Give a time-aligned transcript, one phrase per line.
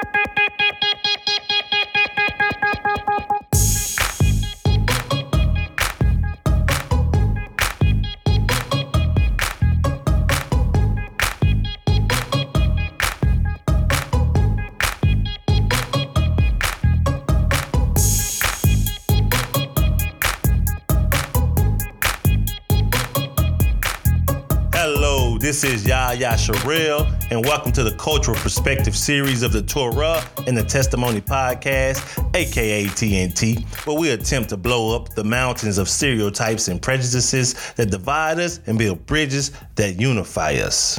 [0.00, 0.29] This is
[26.10, 31.20] Yahya Sherrill, and welcome to the Cultural Perspective series of the Torah and the Testimony
[31.20, 32.02] Podcast,
[32.34, 37.92] aka TNT, where we attempt to blow up the mountains of stereotypes and prejudices that
[37.92, 40.98] divide us and build bridges that unify us.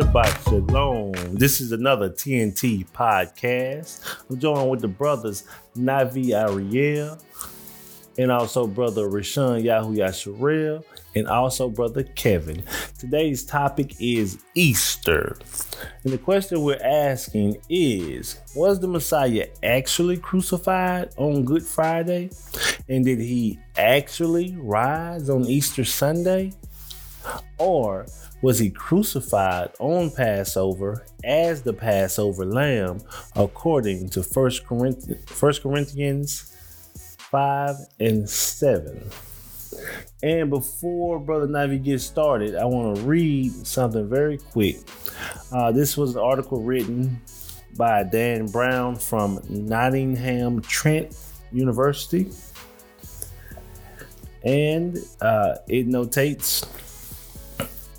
[0.00, 1.12] Shabbat Shalom.
[1.34, 4.00] This is another TNT podcast.
[4.30, 5.44] I'm joined with the brothers
[5.76, 7.18] Navi Ariel
[8.16, 10.82] and also brother Rashawn Yahu Yasharel
[11.14, 12.62] and also brother Kevin.
[12.98, 15.36] Today's topic is Easter.
[16.02, 22.30] And the question we're asking is Was the Messiah actually crucified on Good Friday?
[22.88, 26.52] And did he actually rise on Easter Sunday?
[27.58, 28.06] Or
[28.42, 33.00] was he crucified on Passover as the Passover lamb,
[33.36, 36.56] according to 1 Corinthians, 1 Corinthians
[37.18, 39.10] 5 and 7.
[40.22, 44.78] And before Brother Navi gets started, I want to read something very quick.
[45.52, 47.20] Uh, this was an article written
[47.76, 51.16] by Dan Brown from Nottingham Trent
[51.52, 52.30] University.
[54.42, 56.66] And uh, it notates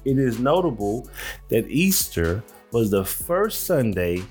[0.06, 1.10] it is notable
[1.50, 4.24] that Easter was the first Sunday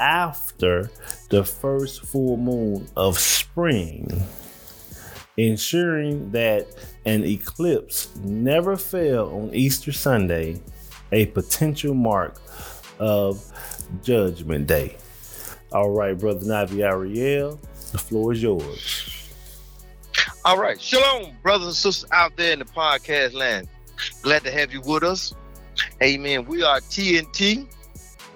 [0.00, 0.90] after
[1.30, 4.08] the first full moon of spring,
[5.36, 6.66] ensuring that
[7.06, 10.60] an eclipse never fell on Easter Sunday,
[11.12, 12.40] a potential mark
[12.98, 13.44] of
[14.02, 14.96] Judgment Day.
[15.72, 17.60] All right, Brother Navi Ariel,
[17.92, 19.14] the floor is yours.
[20.44, 20.80] All right.
[20.80, 23.66] Shalom, brothers and sisters out there in the podcast land.
[24.22, 25.34] Glad to have you with us.
[26.02, 26.44] Amen.
[26.46, 27.66] We are TNT.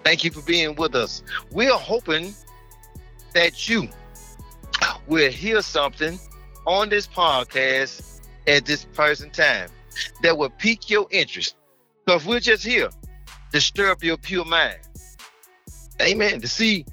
[0.04, 1.22] Thank you for being with us.
[1.52, 2.34] We are hoping
[3.34, 3.88] that you
[5.06, 6.18] will hear something
[6.66, 9.70] on this podcast at this present time
[10.22, 11.56] that will pique your interest.
[12.04, 12.88] Because we're just here
[13.52, 14.78] to stir up your pure mind.
[16.00, 16.40] Amen.
[16.40, 16.86] To see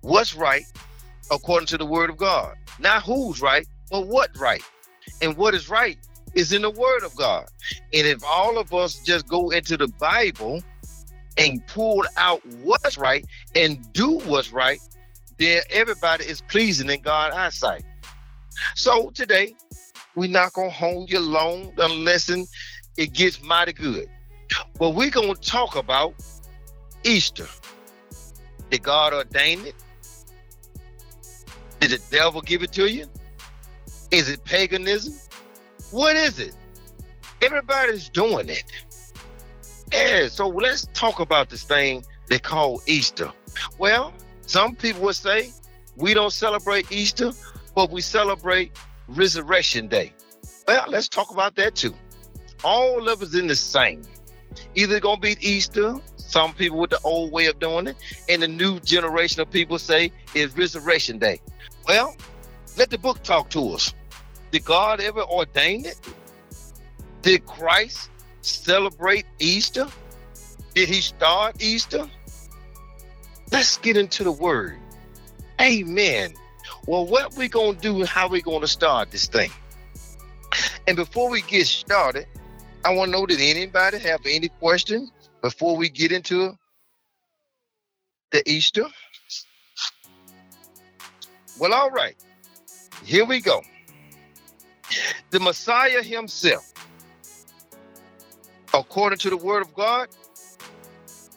[0.00, 0.64] what's right
[1.30, 2.56] according to the word of God.
[2.78, 4.62] Not who's right, but what right.
[5.22, 5.98] And what is right
[6.34, 7.46] is in the Word of God.
[7.92, 10.62] And if all of us just go into the Bible
[11.36, 13.24] and pull out what's right
[13.54, 14.80] and do what's right,
[15.38, 17.84] then everybody is pleasing in God's eyesight.
[18.74, 19.54] So today,
[20.14, 24.08] we're not going to hold you long unless it gets mighty good.
[24.78, 26.14] But we're going to talk about
[27.04, 27.46] Easter.
[28.70, 29.74] Did God ordain it?
[31.80, 33.06] Did the devil give it to you?
[34.10, 35.14] Is it paganism?
[35.90, 36.54] What is it?
[37.42, 38.64] Everybody's doing it.
[39.92, 43.32] Yeah, so let's talk about this thing they call Easter.
[43.78, 44.12] Well,
[44.46, 45.50] some people would say
[45.96, 47.32] we don't celebrate Easter,
[47.74, 48.72] but we celebrate
[49.08, 50.12] Resurrection Day.
[50.68, 51.94] Well, let's talk about that too.
[52.62, 54.02] All of us in the same.
[54.76, 57.96] Either gonna be Easter, some people with the old way of doing it,
[58.28, 61.40] and the new generation of people say is Resurrection Day.
[61.88, 62.14] Well,
[62.78, 63.92] let the book talk to us.
[64.50, 66.00] Did God ever ordain it?
[67.22, 68.10] Did Christ
[68.42, 69.86] celebrate Easter?
[70.74, 72.08] Did he start Easter?
[73.52, 74.78] Let's get into the word.
[75.60, 76.34] Amen.
[76.86, 79.50] Well, what we gonna do and how we gonna start this thing?
[80.86, 82.26] And before we get started,
[82.84, 85.12] I want to know did anybody have any questions
[85.42, 86.56] before we get into
[88.32, 88.86] the Easter?
[91.58, 92.16] Well, all right.
[93.04, 93.62] Here we go
[95.30, 96.72] the Messiah himself,
[98.74, 100.08] according to the word of God,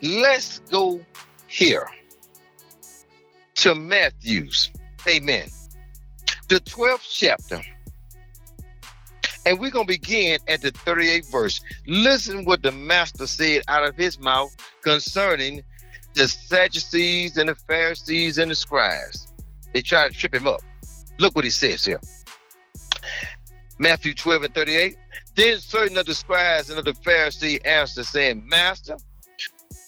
[0.02, 1.02] let's go
[1.48, 1.88] here
[3.56, 4.72] to Matthew's.
[5.08, 5.48] Amen.
[6.48, 7.62] The 12th chapter.
[9.46, 11.62] And we're going to begin at the 38th verse.
[11.86, 15.64] Listen what the master said out of his mouth concerning
[16.14, 19.34] the Sadducees and the Pharisees and the scribes.
[19.74, 20.62] They tried to trip him up.
[21.20, 22.00] Look what he says here.
[23.83, 24.97] Matthew 12 and 38.
[25.35, 28.95] Then certain of the scribes and of the Pharisees answered, saying, Master,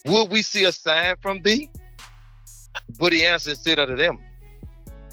[0.06, 1.70] will we see a sign from thee?
[3.00, 4.20] But he answered and said unto them,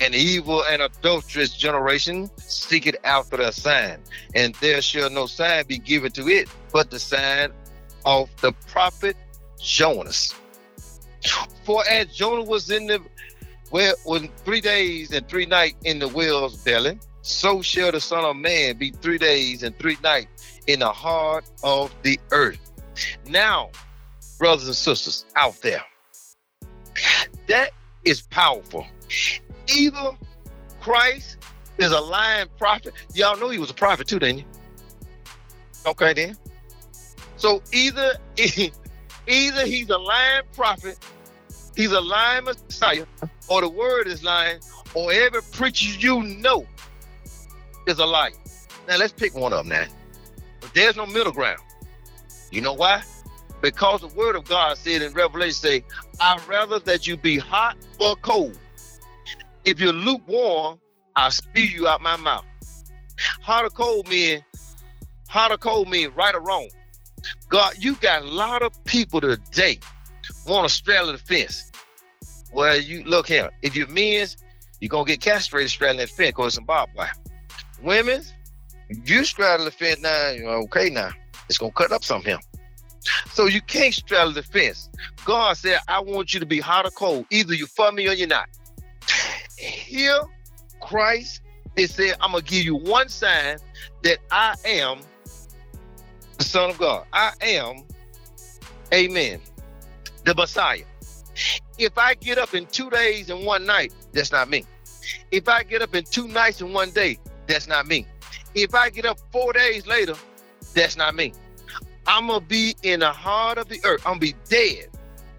[0.01, 4.01] An evil and adulterous generation seeketh after a sign,
[4.35, 7.53] and there shall no sign be given to it, but the sign
[8.05, 9.17] of the prophet
[9.61, 10.35] Jonas.
[11.63, 13.01] For as Jonah was in the
[13.71, 18.25] well, when three days and three nights in the whale's belly, so shall the Son
[18.25, 22.59] of Man be three days and three nights in the heart of the earth.
[23.27, 23.71] Now,
[24.39, 25.83] brothers and sisters out there,
[27.47, 27.71] that
[28.05, 28.87] is powerful.
[29.69, 30.17] Either
[30.81, 31.39] Christ
[31.79, 32.93] is a lying prophet.
[33.15, 34.45] Y'all know he was a prophet too, didn't you?
[35.87, 36.37] Okay, then.
[37.37, 38.15] So either
[39.27, 40.99] either he's a lying prophet,
[41.77, 43.07] he's a lying Messiah,
[43.49, 44.59] or the word is lying,
[44.95, 46.67] or every preacher you know
[47.87, 48.31] is a liar.
[48.89, 49.87] Now let's pick one of them now.
[50.61, 51.61] But there's no middle ground.
[52.51, 53.03] You know why?
[53.61, 55.85] Because the word of God said in Revelation, say,
[56.21, 58.59] I'd rather that you be hot or cold.
[59.65, 60.81] If you're lukewarm,
[61.15, 62.45] I'll spew you out my mouth.
[63.43, 64.45] Hot or cold mean,
[65.29, 66.69] hot or cold mean right or wrong.
[67.49, 69.79] God, you got a lot of people today
[70.47, 71.71] want to straddle the fence.
[72.53, 73.51] Well, you look here.
[73.63, 74.37] If you're men's,
[74.81, 77.13] you're gonna get castrated straddling that fence because it's some barbed wire.
[77.83, 78.33] Women's,
[79.05, 81.11] you straddle the fence now, you're okay now.
[81.49, 82.39] It's gonna cut up some here.
[83.33, 84.89] So you can't straddle the fence.
[85.25, 87.27] God said, I want you to be hot or cold.
[87.31, 88.49] Either you for me or you're not.
[89.59, 90.21] Here,
[90.81, 91.41] Christ
[91.77, 93.59] is saying, I'm gonna give you one sign
[94.03, 95.01] that I am
[96.39, 97.07] the Son of God.
[97.13, 97.85] I am,
[98.93, 99.41] amen,
[100.25, 100.85] the Messiah.
[101.79, 104.65] If I get up in two days and one night, that's not me.
[105.31, 108.07] If I get up in two nights and one day, that's not me.
[108.55, 110.15] If I get up four days later,
[110.75, 111.33] that's not me.
[112.07, 114.03] I'm gonna be in the heart of the earth.
[114.07, 114.89] I'm gonna be dead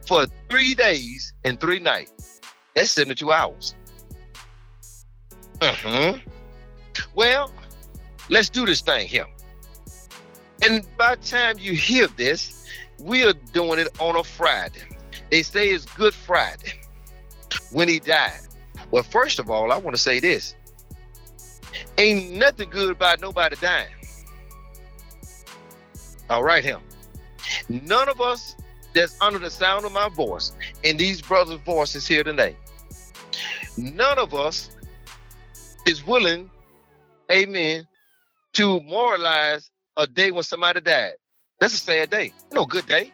[0.08, 2.42] for three days and three nights.
[2.76, 3.76] That's 72 hours.
[5.62, 6.18] Uh-huh.
[7.16, 7.52] Well,
[8.30, 9.28] let's do this thing here.
[10.64, 12.66] And by the time you hear this,
[13.00, 14.82] we are doing it on a Friday.
[15.30, 16.82] They say it's Good Friday
[17.72, 18.40] when he died.
[18.92, 20.56] Well, first of all, I want to say this.
[21.98, 23.88] Ain't nothing good about nobody dying.
[26.30, 26.82] All right, him.
[27.70, 28.56] None of us
[28.94, 30.54] that's under the sound of my voice
[30.84, 32.56] and these brothers' voices here today,
[33.78, 34.70] none of us
[35.88, 36.50] is willing,
[37.32, 37.88] amen,
[38.54, 41.14] to moralize a day when somebody died.
[41.60, 42.34] That's a sad day.
[42.52, 43.12] No good day.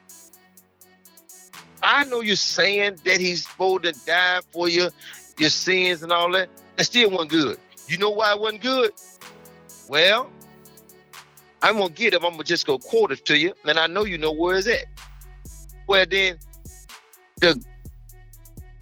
[1.82, 4.90] I know you're saying that he's supposed to die for you,
[5.38, 6.50] your sins and all that.
[6.76, 7.58] That still wasn't good.
[7.90, 8.92] You know why it wasn't good?
[9.88, 10.30] Well,
[11.64, 12.24] I'm gonna get him.
[12.24, 14.68] I'm gonna just go quote it to you, and I know you know where it's
[14.68, 14.86] at.
[15.88, 16.38] Well, then
[17.38, 17.60] the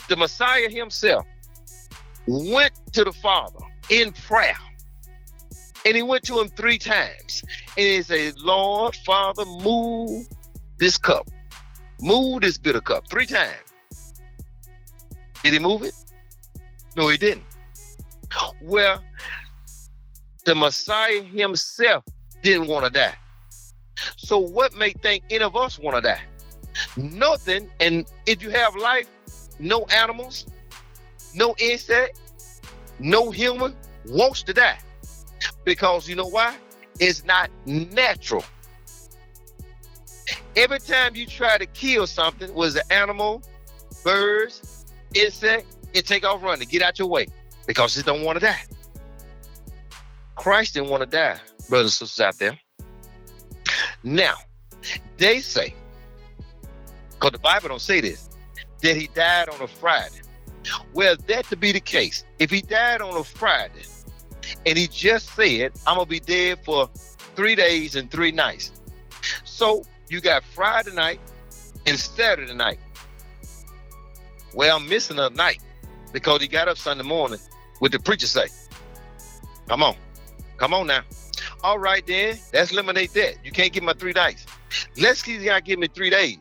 [0.10, 1.26] the Messiah himself
[2.28, 3.60] went to the Father
[3.90, 4.58] in prayer.
[5.86, 7.44] And he went to him three times.
[7.78, 10.28] And he said, Lord, Father, move
[10.78, 11.30] this cup.
[12.02, 14.14] Move this bitter cup three times.
[15.44, 15.94] Did he move it?
[16.98, 17.46] No, he didn't.
[18.62, 19.04] Well,
[20.46, 22.04] the Messiah himself
[22.42, 23.16] didn't want to die.
[24.18, 26.22] So what make think any of us want to die?
[26.96, 27.70] Nothing.
[27.80, 29.08] And if you have life,
[29.60, 30.46] no animals,
[31.34, 32.20] no insect,
[33.00, 34.80] no human wants to die.
[35.66, 36.56] Because you know why?
[37.00, 38.44] It's not natural.
[40.56, 43.44] Every time you try to kill something, was an animal,
[44.04, 47.28] birds, insect, it take off running, get out your way
[47.68, 48.62] because it don't want to die.
[50.36, 52.58] Christ didn't want to die, brothers and sisters out there.
[54.04, 54.36] Now,
[55.18, 55.76] they say,
[57.12, 58.30] because the Bible don't say this,
[58.82, 60.22] that he died on a Friday.
[60.94, 63.84] Well, that to be the case, if he died on a Friday
[64.66, 66.90] and he just said, I'm gonna be dead for
[67.36, 68.72] three days and three nights.
[69.44, 71.20] So you got Friday night
[71.86, 72.80] and Saturday night.
[74.54, 75.62] Well, I'm missing a night
[76.14, 77.40] because he got up Sunday morning
[77.80, 78.48] with the preacher say.
[79.68, 79.96] Come on.
[80.58, 81.02] Come on now.
[81.64, 82.38] All right then.
[82.54, 83.44] Let's eliminate that.
[83.44, 84.46] You can't give me three days.
[84.98, 86.38] Let's see y'all give me three days.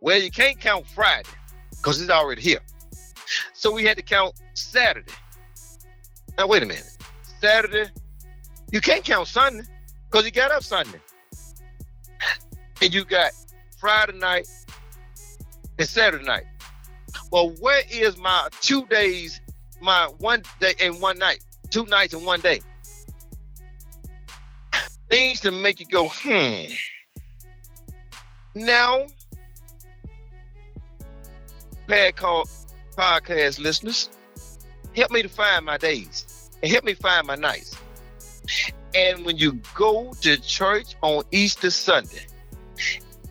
[0.00, 1.28] Well, you can't count Friday
[1.70, 2.60] because it's already here.
[3.52, 5.12] So we had to count Saturday.
[6.38, 6.96] Now wait a minute.
[7.40, 7.90] Saturday,
[8.72, 9.64] you can't count Sunday
[10.10, 11.00] because you got up Sunday.
[12.82, 13.32] And you got
[13.78, 14.48] Friday night
[15.78, 16.44] and Saturday night.
[17.30, 19.40] Well, where is my two days,
[19.80, 22.60] my one day and one night, two nights and one day?
[25.08, 26.72] Things to make you go, hmm.
[28.54, 29.06] Now,
[31.86, 32.48] pad called
[32.96, 34.10] podcast listeners,
[34.94, 37.76] help me to find my days and help me find my nights.
[38.94, 42.26] And when you go to church on Easter Sunday,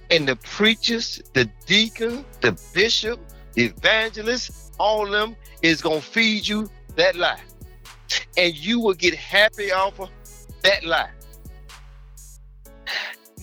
[0.09, 3.19] and the preachers, the deacon, the bishop,
[3.53, 7.41] the evangelist, all of them is gonna feed you that lie.
[8.37, 10.09] And you will get happy off of
[10.63, 11.11] that lie.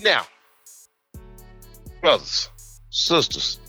[0.02, 0.26] Now,
[2.00, 2.50] brothers,
[2.90, 3.60] sisters,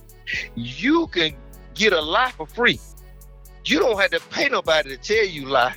[0.55, 1.33] you can
[1.73, 2.79] get a lie for free.
[3.65, 5.75] You don't have to pay nobody to tell you lie.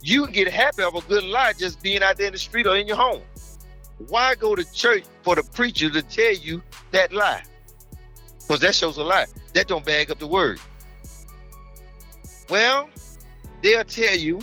[0.00, 2.66] You can get happy of a good lie just being out there in the street
[2.66, 3.22] or in your home.
[4.08, 7.42] Why go to church for the preacher to tell you that lie?
[8.40, 9.26] Because that shows a lie.
[9.54, 10.60] That don't bag up the word.
[12.52, 12.90] Well,
[13.62, 14.36] they'll tell you,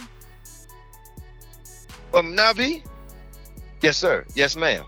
[2.15, 2.83] um, Navi,
[3.83, 4.83] yes, sir, yes, ma'am.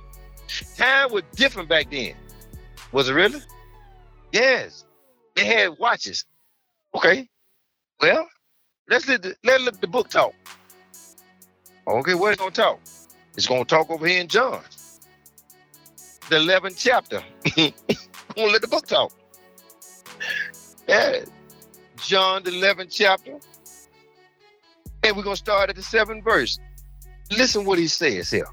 [0.75, 2.15] Time was different back then.
[2.91, 3.39] Was it really?
[4.31, 4.85] Yes.
[5.35, 6.25] They had watches.
[6.95, 7.29] Okay.
[8.01, 8.27] Well,
[8.89, 10.33] let's let the, let the book talk.
[11.87, 12.79] Okay, what's gonna talk?
[13.37, 14.63] It's gonna talk over here in John,
[16.27, 17.21] the 11th chapter.
[17.55, 19.13] gonna let the book talk.
[20.87, 21.23] Yeah,
[22.01, 23.37] John the 11th chapter,
[25.03, 26.59] and we're gonna start at the seventh verse.
[27.31, 28.47] Listen what he says here.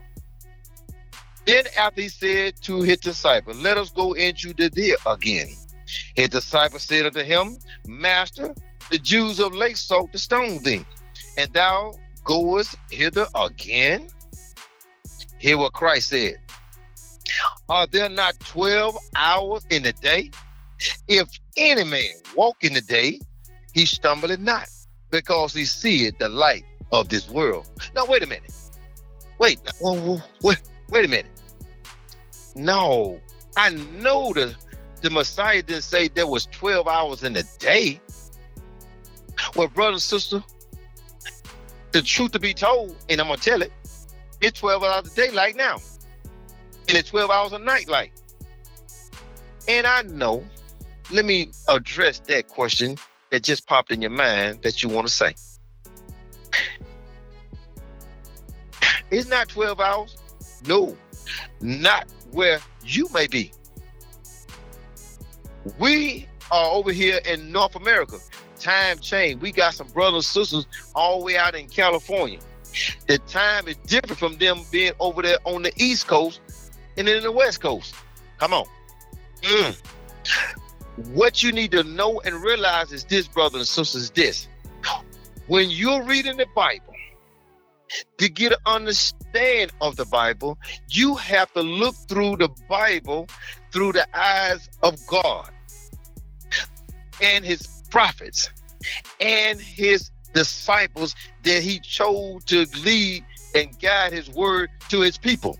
[1.46, 5.48] Then after he said to his disciple, Let us go into Judaea again.
[6.14, 8.54] His disciple said unto him, Master,
[8.90, 10.84] the Jews of late sought to stone thee,
[11.36, 14.08] and thou goest hither again?
[15.38, 16.36] Hear what Christ said.
[17.68, 20.30] Are there not 12 hours in the day?
[21.06, 23.20] If any man walk in the day,
[23.78, 24.68] he stumbleth not,
[25.10, 27.68] because he seeth the light of this world.
[27.94, 28.52] Now, wait a minute.
[29.38, 31.26] Wait, wait, wait a minute.
[32.56, 33.20] No,
[33.56, 34.56] I know the
[35.00, 38.00] the Messiah didn't say there was 12 hours in a day.
[39.54, 40.42] Well, brother and sister,
[41.92, 43.72] the truth to be told, and I'm gonna tell it,
[44.40, 45.76] it's 12 hours a day like now.
[46.88, 48.12] And it's 12 hours a night like.
[49.68, 50.42] And I know,
[51.12, 52.98] let me address that question
[53.30, 55.34] that just popped in your mind that you want to say.
[59.10, 60.16] It's not 12 hours.
[60.66, 60.96] No,
[61.60, 63.52] not where you may be.
[65.78, 68.18] We are over here in North America.
[68.58, 69.40] Time change.
[69.40, 72.40] We got some brothers and sisters all the way out in California.
[73.06, 76.40] The time is different from them being over there on the East Coast
[76.96, 77.94] and then in the West Coast.
[78.38, 78.66] Come on.
[79.42, 79.80] Mm.
[81.12, 84.48] What you need to know and realize is this, brothers and sisters, this.
[85.46, 86.94] When you're reading the Bible,
[88.18, 90.58] to get an understand of the Bible,
[90.90, 93.28] you have to look through the Bible
[93.72, 95.50] through the eyes of God
[97.22, 98.50] and his prophets
[99.20, 101.14] and his disciples
[101.44, 103.24] that he chose to lead
[103.54, 105.58] and guide his word to his people.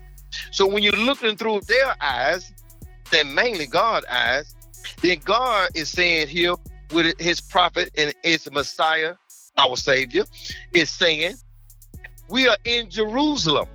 [0.51, 2.53] So when you're looking through their eyes,
[3.11, 4.55] then mainly God's eyes,
[5.01, 6.55] then God is saying here
[6.91, 9.15] with his prophet and his Messiah,
[9.57, 10.23] our Savior,
[10.73, 11.35] is saying,
[12.29, 13.67] We are in Jerusalem.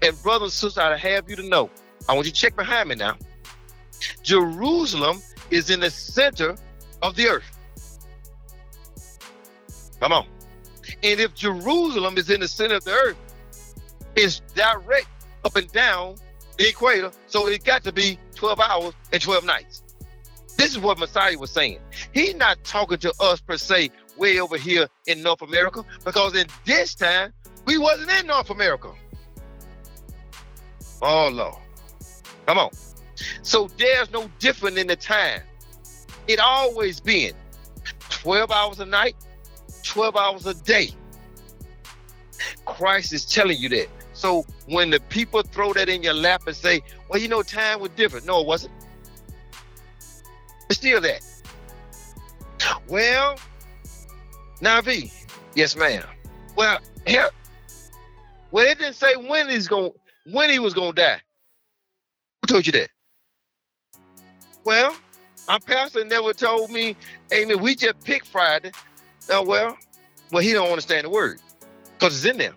[0.00, 1.70] And brothers and sisters, I have you to know,
[2.08, 3.16] I want you to check behind me now.
[4.22, 5.20] Jerusalem
[5.50, 6.56] is in the center
[7.02, 7.58] of the earth.
[10.00, 10.26] Come on.
[11.02, 13.16] And if Jerusalem is in the center of the earth,
[14.16, 15.06] it's direct
[15.44, 16.16] up and down
[16.58, 17.10] the equator.
[17.26, 19.84] So it got to be 12 hours and 12 nights.
[20.56, 21.78] This is what Messiah was saying.
[22.12, 26.48] He's not talking to us per se way over here in North America, because in
[26.66, 27.32] this time,
[27.66, 28.90] we wasn't in North America.
[31.00, 31.54] Oh Lord.
[32.46, 32.70] Come on.
[33.42, 35.42] So there's no different in the time.
[36.26, 37.34] It always been
[38.08, 39.14] 12 hours a night,
[39.84, 40.90] 12 hours a day.
[42.64, 43.88] Christ is telling you that.
[44.22, 47.80] So when the people throw that in your lap and say, well, you know, time
[47.80, 48.24] was different.
[48.24, 48.72] No, it wasn't.
[50.70, 51.22] It's still that.
[52.86, 53.36] Well,
[54.60, 55.12] Navi,
[55.56, 56.04] yes, ma'am.
[56.54, 57.30] Well, here,
[58.52, 59.90] well, it didn't say when he's going
[60.30, 61.20] when he was gonna die.
[62.42, 62.90] Who told you that?
[64.62, 64.94] Well,
[65.48, 66.94] our pastor never told me,
[67.34, 67.60] Amen.
[67.60, 68.70] We just picked Friday.
[69.28, 69.76] Oh well,
[70.30, 71.40] well, he don't understand the word.
[71.98, 72.54] Because it's in there.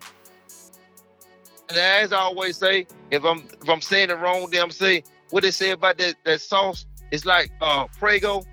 [1.68, 5.02] And as I always say, if I'm if I'm saying it wrong, then I'm saying
[5.30, 8.44] what they say about that, that sauce is like uh Prego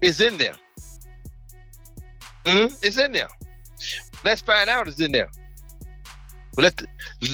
[0.00, 0.56] is in there.
[2.44, 2.74] Mm-hmm.
[2.82, 3.28] It's in there.
[4.24, 5.30] Let's find out it's in there.
[6.56, 6.86] Let the,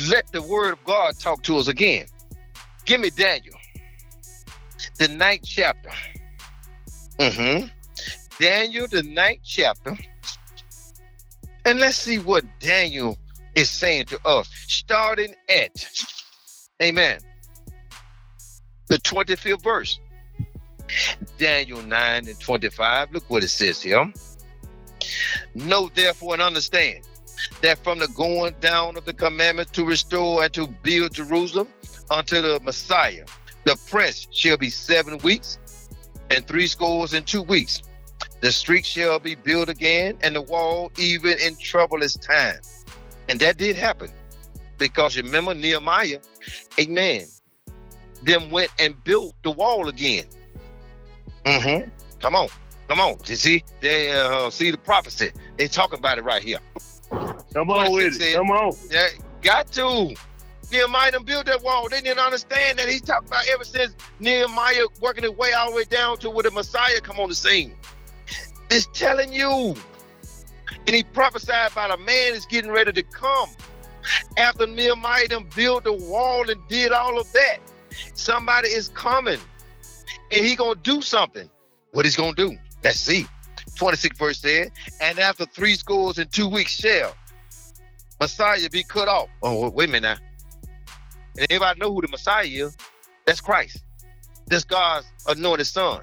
[0.09, 2.07] let the word of God talk to us again.
[2.85, 3.55] Give me Daniel,
[4.99, 5.91] the ninth chapter.
[7.19, 7.67] Mm-hmm.
[8.39, 9.97] Daniel, the ninth chapter.
[11.67, 13.19] And let's see what Daniel
[13.61, 15.85] is saying to us, starting at,
[16.83, 17.21] amen,
[18.89, 20.01] the 25th verse.
[21.39, 23.13] Daniel 9 and 25.
[23.13, 24.13] Look what it says here.
[25.55, 27.05] Know therefore and understand
[27.63, 31.69] that from the going down of the commandment to restore and to build Jerusalem
[32.11, 33.25] unto the Messiah,
[33.65, 35.59] the prince shall be seven weeks
[36.31, 37.83] and three scores and two weeks.
[38.41, 42.61] The street shall be built again, and the wall even in troublous time.
[43.31, 44.11] And that did happen.
[44.77, 46.19] Because remember Nehemiah,
[46.81, 47.27] amen,
[48.25, 50.25] them went and built the wall again.
[51.45, 51.89] Mm-hmm.
[52.21, 52.49] Come on.
[52.89, 53.17] Come on.
[53.27, 53.63] You see?
[53.81, 55.31] They uh, see the prophecy.
[55.57, 56.59] They talk about it right here.
[57.55, 58.35] Come on with it.
[58.35, 58.73] Come on.
[58.91, 59.09] Yeah,
[59.43, 60.15] got to.
[60.73, 61.89] Nehemiah done built that wall.
[61.89, 65.77] They didn't understand that he's talking about ever since Nehemiah working his way all the
[65.77, 67.75] way down to where the Messiah come on the scene.
[68.71, 69.77] It's telling you.
[70.87, 73.49] And he prophesied about a man is getting ready to come.
[74.37, 77.59] After Nehemiah done built the wall and did all of that,
[78.15, 79.39] somebody is coming.
[80.33, 81.49] And he gonna do something.
[81.93, 82.57] What he's gonna do?
[82.83, 83.27] Let's see.
[83.77, 87.15] 26 verse said, and after three scores and two weeks shall
[88.21, 89.29] Messiah be cut off.
[89.43, 90.27] Oh, wait a minute now.
[91.39, 92.77] And everybody know who the Messiah is.
[93.27, 93.83] That's Christ.
[94.47, 96.03] That's God's anointed son.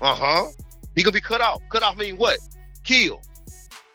[0.00, 0.46] Uh-huh.
[0.94, 1.60] He gonna be cut off.
[1.68, 2.38] Cut off mean what?
[2.84, 3.20] Kill.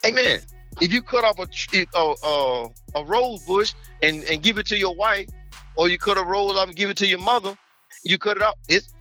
[0.05, 0.39] Amen.
[0.81, 1.47] If you cut off a
[1.93, 5.27] a, a, a rose bush and, and give it to your wife,
[5.75, 7.57] or you cut a rose off and give it to your mother,
[8.03, 8.55] you cut it off.
[8.67, 8.93] It's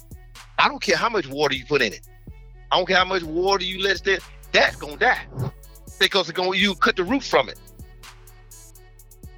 [0.58, 2.06] I don't care how much water you put in it.
[2.70, 4.22] I don't care how much water you let it.
[4.52, 5.26] That's gonna die
[6.00, 7.58] because it's gonna you cut the root from it.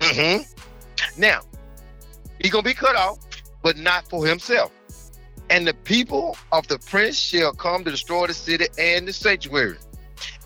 [0.01, 1.21] Mm-hmm.
[1.21, 1.43] Now,
[2.41, 3.19] He's gonna be cut off,
[3.63, 4.73] but not for himself.
[5.51, 9.77] And the people of the prince shall come to destroy the city and the sanctuary.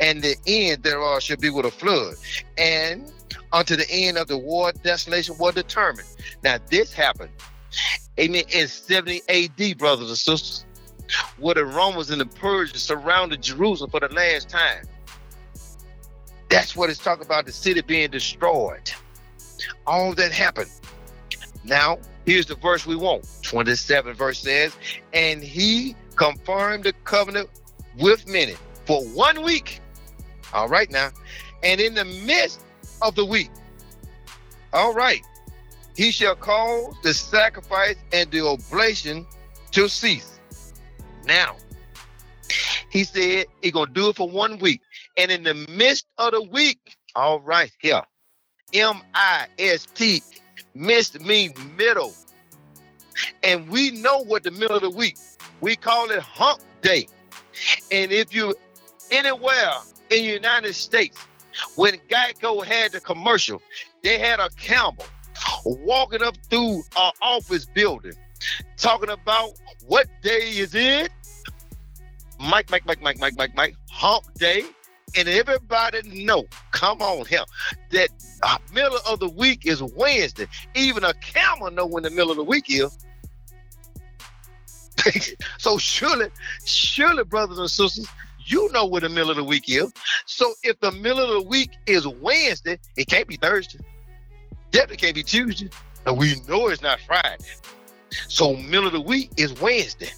[0.01, 2.15] And the end thereof shall be with a flood.
[2.59, 3.13] And
[3.53, 6.09] unto the end of the war, desolation was determined.
[6.43, 7.31] Now, this happened,
[8.19, 10.65] amen, in 70 AD, brothers and sisters,
[11.39, 14.85] where the Romans and the Persians surrounded Jerusalem for the last time.
[16.49, 18.91] That's what it's talking about the city being destroyed.
[19.87, 20.71] All that happened.
[21.65, 23.27] Now, here's the verse we want.
[23.43, 24.77] 27 verse says,
[25.13, 27.49] And he confirmed the covenant
[27.99, 28.55] with many
[28.87, 29.81] for one week.
[30.55, 31.11] All right, now.
[31.63, 32.65] And in the midst
[33.03, 33.51] of the week,
[34.73, 35.23] all right,
[35.97, 39.27] he shall cause the sacrifice and the oblation
[39.73, 40.41] to cease.
[41.27, 41.57] Now,
[42.91, 44.81] he said he's going to do it for one week.
[45.17, 48.03] And in the midst of the week, all right, here,
[48.73, 50.23] M I S T
[50.75, 52.13] Missed means middle.
[53.43, 55.17] And we know what the middle of the week.
[55.61, 57.07] We call it hump day.
[57.93, 58.55] And if you
[59.11, 59.73] anywhere
[60.11, 61.19] in the United States,
[61.77, 63.63] when Geico had the commercial,
[64.03, 65.07] they had a camel
[65.65, 68.15] walking up through our office building,
[68.77, 69.51] talking about
[69.87, 71.11] what day is it.
[72.41, 74.65] Mike, Mike, Mike, Mike, Mike, Mike, Mike, hump day
[75.17, 77.45] and everybody know, come on here,
[77.91, 78.09] that
[78.73, 80.47] middle of the week is Wednesday.
[80.75, 82.99] Even a camel know when the middle of the week is.
[85.59, 86.29] so surely,
[86.65, 88.09] surely, brothers and sisters,
[88.45, 89.93] you know what the middle of the week is.
[90.27, 93.81] So if the middle of the week is Wednesday, it can't be Thursday.
[94.71, 95.71] Definitely can't be Tuesday.
[96.07, 97.45] And we know it's not Friday.
[98.29, 100.11] So middle of the week is Wednesday.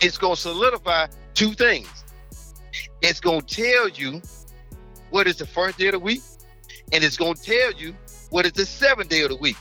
[0.00, 2.04] It's gonna solidify two things
[3.02, 4.20] it's to tell you
[5.10, 6.22] what is the first day of the week,
[6.92, 7.94] and it's to tell you
[8.30, 9.56] what is the seventh day of the week.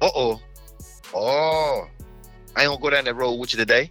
[0.00, 0.40] Uh oh.
[1.14, 1.88] Oh,
[2.54, 3.90] I ain't gonna go down that road with you today.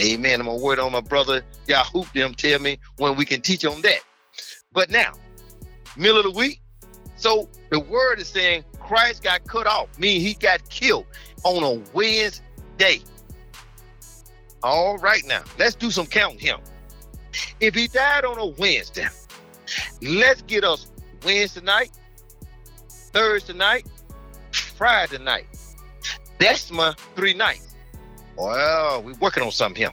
[0.00, 0.40] Amen.
[0.40, 3.82] I'm gonna word on my brother Yahu them tell me when we can teach on
[3.82, 4.00] that.
[4.72, 5.12] But now,
[5.96, 6.60] middle of the week.
[7.16, 11.06] So the word is saying Christ got cut off, meaning he got killed
[11.44, 13.00] on a Wednesday.
[14.62, 16.56] All right, now let's do some counting here.
[17.60, 19.06] If he died on a Wednesday,
[20.00, 20.90] let's get us
[21.24, 21.90] Wednesday night,
[22.88, 23.86] Thursday night,
[24.50, 25.46] Friday night.
[26.38, 27.69] That's my three nights.
[28.40, 29.92] Well, we're working on something here.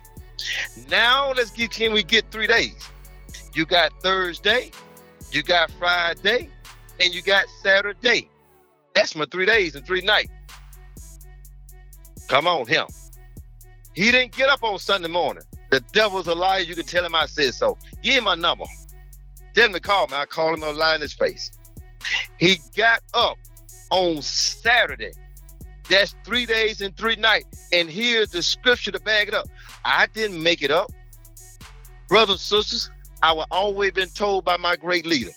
[0.90, 2.90] Now let's get can we get three days?
[3.54, 4.72] You got Thursday,
[5.32, 6.50] you got Friday,
[7.02, 8.30] and you got Saturday.
[8.96, 10.32] That's my three days and three nights.
[12.30, 12.88] Come on, him.
[13.94, 15.44] He didn't get up on Sunday morning.
[15.70, 16.62] The devil's a liar.
[16.62, 17.78] You can tell him I said so.
[18.02, 18.66] Give him my number.
[19.56, 20.14] Tell him to call me.
[20.16, 21.52] I call him a lie in his face.
[22.38, 23.38] He got up
[23.92, 25.12] on Saturday.
[25.90, 27.70] That's three days and three nights.
[27.72, 29.48] And here's the scripture to back it up.
[29.86, 30.92] I didn't make it up.
[32.10, 35.32] Brothers and sisters, I was always been told by my great leader,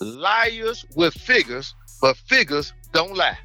[0.00, 3.38] liars with figures, but figures don't lie.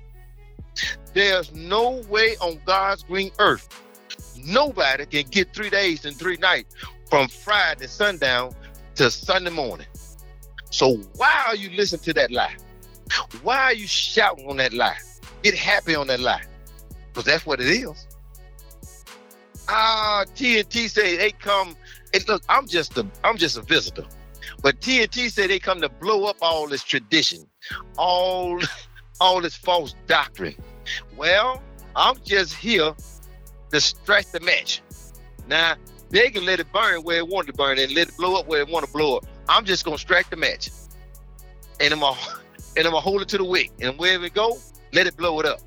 [1.13, 3.67] There's no way on God's green earth
[4.43, 6.75] nobody can get three days and three nights
[7.09, 8.53] from Friday sundown
[8.95, 9.87] to Sunday morning.
[10.69, 12.55] So why are you listening to that lie?
[13.43, 14.97] Why are you shouting on that lie?
[15.45, 16.41] Get happy on that lie.
[17.13, 18.07] Because that's what it is.
[19.69, 21.75] Ah, TNT say they come
[22.15, 24.05] and look, I'm just a I'm just a visitor.
[24.63, 27.45] But TNT said they come to blow up all this tradition,
[27.95, 28.59] all
[29.21, 30.55] all this false doctrine.
[31.15, 31.61] Well,
[31.95, 32.95] I'm just here
[33.69, 34.81] to strike the match.
[35.47, 35.75] Now
[36.09, 38.47] they can let it burn where it wanted to burn and let it blow up
[38.47, 39.27] where it want to blow up.
[39.47, 40.71] I'm just gonna strike the match,
[41.79, 42.17] and I'm gonna
[42.77, 44.57] and I'm gonna hold it to the wick, and wherever it go,
[44.95, 45.59] let it blow it up.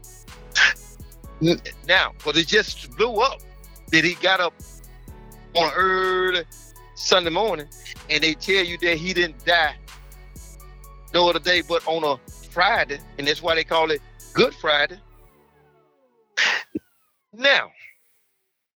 [1.87, 3.41] Now, but it just blew up.
[3.93, 4.53] That he got up
[5.55, 6.45] on early
[6.95, 7.69] Sunday morning,
[8.11, 9.77] and they tell you that he didn't die
[11.14, 12.19] no other day but on a
[12.51, 14.03] Friday, and that's why they call it
[14.35, 14.99] Good Friday.
[17.33, 17.71] Now,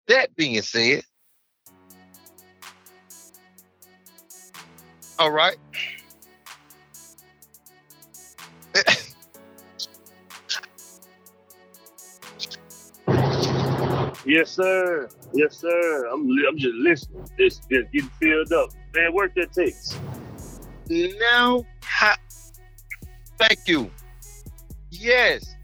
[0.06, 1.02] that being said,
[5.18, 5.56] all right.
[14.30, 15.08] Yes, sir.
[15.34, 16.06] Yes, sir.
[16.06, 17.24] I'm I'm just listening.
[17.36, 18.70] Just, just getting filled up.
[18.94, 19.98] Man, work that takes.
[20.88, 22.16] Now, ha-
[23.38, 23.90] thank you.
[24.92, 25.56] Yes,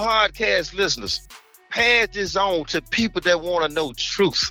[0.00, 1.28] podcast listeners,
[1.70, 4.50] pass this on to people that want to know truth,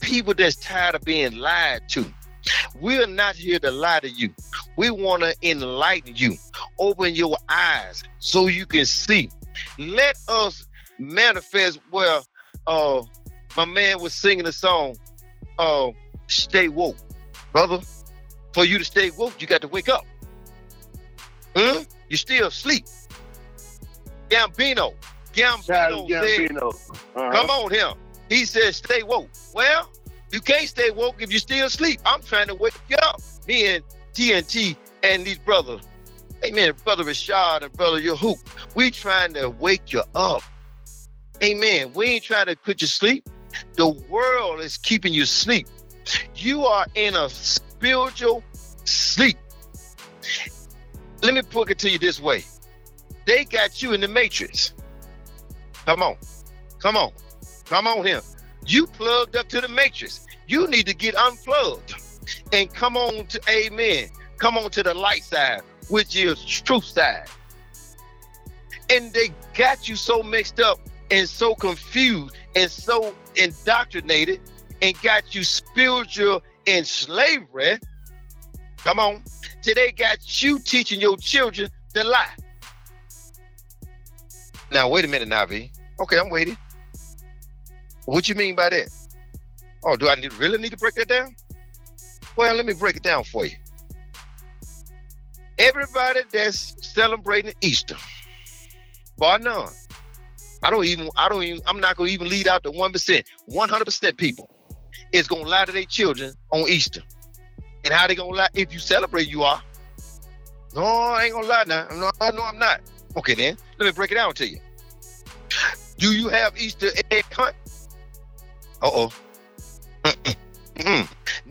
[0.00, 2.06] people that's tired of being lied to.
[2.80, 4.32] We're not here to lie to you.
[4.76, 6.36] We want to enlighten you,
[6.78, 9.30] open your eyes so you can see.
[9.78, 10.68] Let us
[11.00, 12.20] manifest where
[12.66, 13.02] uh
[13.56, 14.96] my man was singing a song,
[15.58, 15.90] uh,
[16.26, 16.96] stay woke.
[17.52, 17.80] Brother,
[18.52, 20.04] for you to stay woke, you got to wake up.
[21.54, 21.84] Huh?
[22.08, 22.86] You still asleep.
[24.28, 24.94] Gambino.
[25.32, 26.74] Gambino, said, Gambino.
[27.16, 27.32] Uh-huh.
[27.32, 27.92] Come on here.
[28.28, 29.28] He said, stay woke.
[29.54, 29.90] Well,
[30.32, 32.00] you can't stay woke if you still asleep.
[32.04, 33.20] I'm trying to wake you up.
[33.46, 35.82] Me and TNT and these brothers.
[36.44, 36.72] Amen.
[36.84, 38.38] Brother Rashad and brother Yahook.
[38.74, 40.42] We trying to wake you up.
[41.44, 41.92] Amen.
[41.92, 43.28] We ain't trying to put you sleep.
[43.74, 45.66] The world is keeping you sleep.
[46.34, 48.42] You are in a spiritual
[48.84, 49.36] sleep.
[51.22, 52.44] Let me put it to you this way.
[53.26, 54.72] They got you in the matrix.
[55.84, 56.16] Come on.
[56.78, 57.12] Come on.
[57.66, 58.22] Come on here.
[58.66, 60.26] You plugged up to the matrix.
[60.48, 61.94] You need to get unplugged
[62.54, 64.08] and come on to amen.
[64.38, 67.28] Come on to the light side, which is truth side.
[68.88, 74.40] And they got you so mixed up and so confused and so indoctrinated
[74.82, 77.78] and got you spiritual in slavery.
[78.78, 79.22] Come on.
[79.62, 82.28] Today got you teaching your children to lie.
[84.70, 85.70] Now wait a minute, Navi.
[86.00, 86.56] Okay, I'm waiting.
[88.06, 88.88] What you mean by that?
[89.84, 91.34] Oh, do I need, really need to break that down?
[92.36, 93.56] Well, let me break it down for you.
[95.58, 97.96] Everybody that's celebrating Easter,
[99.16, 99.68] bar none.
[100.64, 103.24] I don't even, I don't even, I'm not gonna even lead out the 1%.
[103.50, 104.50] 100% people
[105.12, 107.02] is gonna lie to their children on Easter.
[107.84, 108.48] And how they gonna lie?
[108.54, 109.62] If you celebrate, you are.
[110.74, 111.86] No, I ain't gonna lie now.
[111.90, 112.80] No, no, I'm not.
[113.16, 114.58] Okay, then let me break it down to you.
[115.98, 117.54] Do you have Easter egg hunt?
[118.82, 119.12] Uh oh.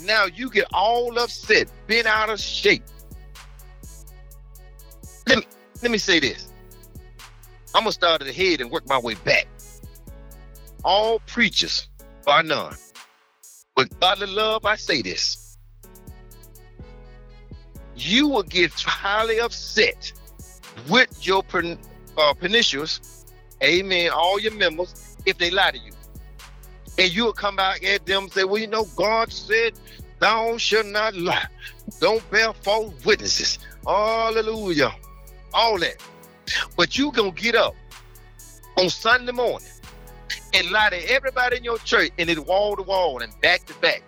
[0.01, 2.83] now you get all upset, bent out of shape.
[5.27, 5.45] Let me,
[5.81, 6.52] let me say this.
[7.75, 9.47] I'm gonna start at the head and work my way back.
[10.83, 11.87] All preachers
[12.27, 12.75] are none.
[13.75, 15.57] With godly love, I say this.
[17.95, 20.13] You will get highly upset
[20.89, 21.77] with your pen,
[22.17, 23.25] uh, pernicious,
[23.63, 25.93] amen, all your members, if they lie to you.
[26.97, 29.73] And you will come back at them and say, well, you know, God said,
[30.19, 31.47] thou shalt not lie.
[31.99, 33.57] Don't bear false witnesses.
[33.85, 34.93] Hallelujah.
[35.53, 36.03] All that.
[36.75, 37.75] But you gonna get up
[38.77, 39.67] on Sunday morning
[40.53, 43.73] and lie to everybody in your church and it's wall to wall and back to
[43.75, 44.03] back.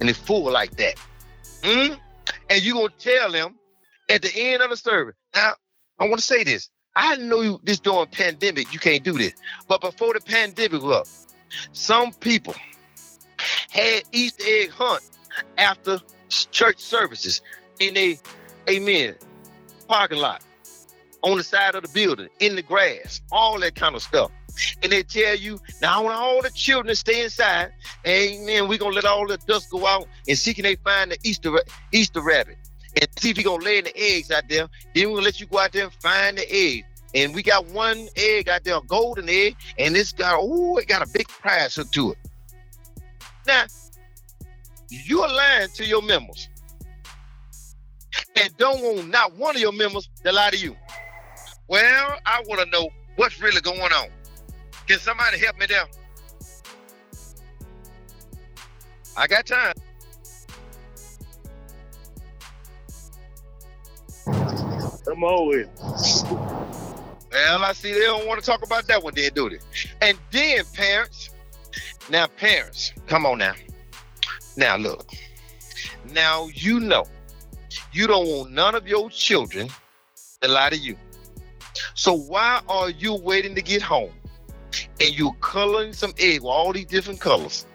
[0.00, 0.98] And it's full like that.
[1.62, 1.94] Hmm?
[2.48, 3.56] And you gonna tell them
[4.08, 5.14] at the end of the service.
[5.34, 5.54] Now,
[5.98, 6.70] I want to say this.
[6.96, 9.34] I know this during pandemic, you can't do this.
[9.68, 11.06] But before the pandemic up,
[11.72, 12.54] some people
[13.70, 15.02] had Easter egg hunt
[15.56, 17.42] after church services
[17.78, 18.18] in a
[18.68, 19.14] amen
[19.88, 20.42] parking lot
[21.22, 24.30] on the side of the building, in the grass, all that kind of stuff.
[24.82, 27.72] And they tell you, now I want all the children to stay inside.
[28.06, 28.68] Amen.
[28.68, 31.62] We're gonna let all the dust go out and see can they find the Easter
[31.92, 32.56] Easter rabbit.
[33.00, 34.68] And see if he gonna lay in the eggs out there.
[34.94, 36.86] Then we're gonna let you go out there and find the eggs.
[37.14, 40.88] And we got one egg out there, a golden egg, and it's got oh, it
[40.88, 42.18] got a big prize to it.
[43.46, 43.64] Now,
[44.88, 46.48] you're lying to your members.
[48.36, 50.76] And don't want not one of your members to lie to you.
[51.70, 54.08] Well, I want to know what's really going on.
[54.88, 55.84] Can somebody help me there?
[59.16, 59.74] I got time.
[65.04, 65.68] Come on with.
[67.30, 69.58] Well, I see they don't want to talk about that one, then, do they?
[70.02, 71.30] And then, parents.
[72.08, 73.54] Now, parents, come on now.
[74.56, 75.08] Now, look.
[76.12, 77.06] Now, you know,
[77.92, 79.68] you don't want none of your children
[80.40, 80.96] to lie to you.
[81.94, 84.12] So, why are you waiting to get home
[85.00, 87.66] and you're coloring some egg with all these different colors?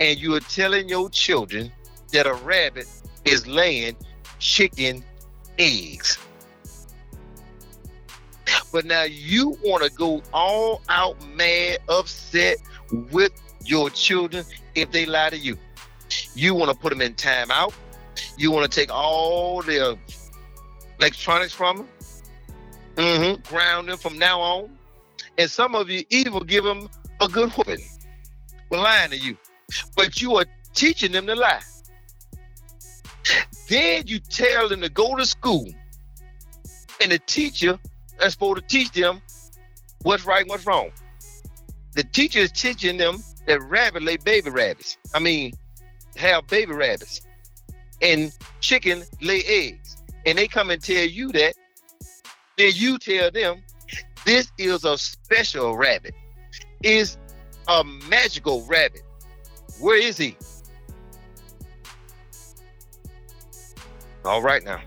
[0.00, 1.72] And you're telling your children
[2.12, 2.86] that a rabbit
[3.24, 3.96] is laying
[4.38, 5.04] chicken
[5.58, 6.18] eggs.
[8.72, 12.58] But now you want to go all out mad, upset
[13.10, 13.32] with
[13.64, 15.58] your children if they lie to you.
[16.34, 17.74] You want to put them in timeout.
[18.36, 19.94] You want to take all their
[20.98, 21.88] electronics from them,
[22.94, 24.70] mm-hmm, ground them from now on.
[25.38, 26.88] And some of you even give them
[27.20, 27.84] a good whooping
[28.68, 29.36] for lying to you.
[29.96, 31.62] But you are teaching them to lie.
[33.68, 35.66] Then you tell them to go to school.
[37.00, 37.78] And the teacher
[38.22, 39.22] is supposed to teach them
[40.02, 40.90] what's right and what's wrong.
[41.94, 44.98] The teacher is teaching them that rabbit lay baby rabbits.
[45.14, 45.52] I mean,
[46.16, 47.22] have baby rabbits.
[48.00, 49.96] And chicken lay eggs.
[50.26, 51.54] And they come and tell you that.
[52.62, 53.60] Then you tell them
[54.24, 56.14] this is a special rabbit.
[56.84, 57.18] Is
[57.66, 59.02] a magical rabbit.
[59.80, 60.36] Where is he?
[64.24, 64.80] All right now.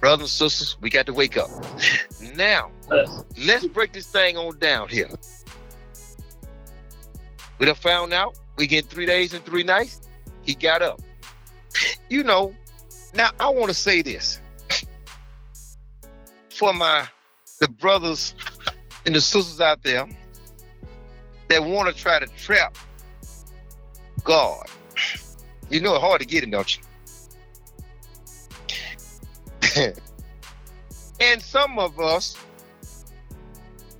[0.00, 1.50] Brothers and sisters, we got to wake up.
[2.34, 2.70] Now,
[3.36, 5.10] let's break this thing on down here.
[7.58, 10.00] We done found out we get three days and three nights.
[10.40, 11.02] He got up.
[12.08, 12.54] You know,
[13.12, 14.40] now I want to say this
[16.54, 17.06] for my
[17.60, 18.34] the brothers
[19.06, 20.08] and the sisters out there
[21.48, 22.76] that want to try to trap
[24.22, 24.66] God.
[25.70, 26.82] You know it's hard to get him, don't you?
[31.20, 32.36] and some of us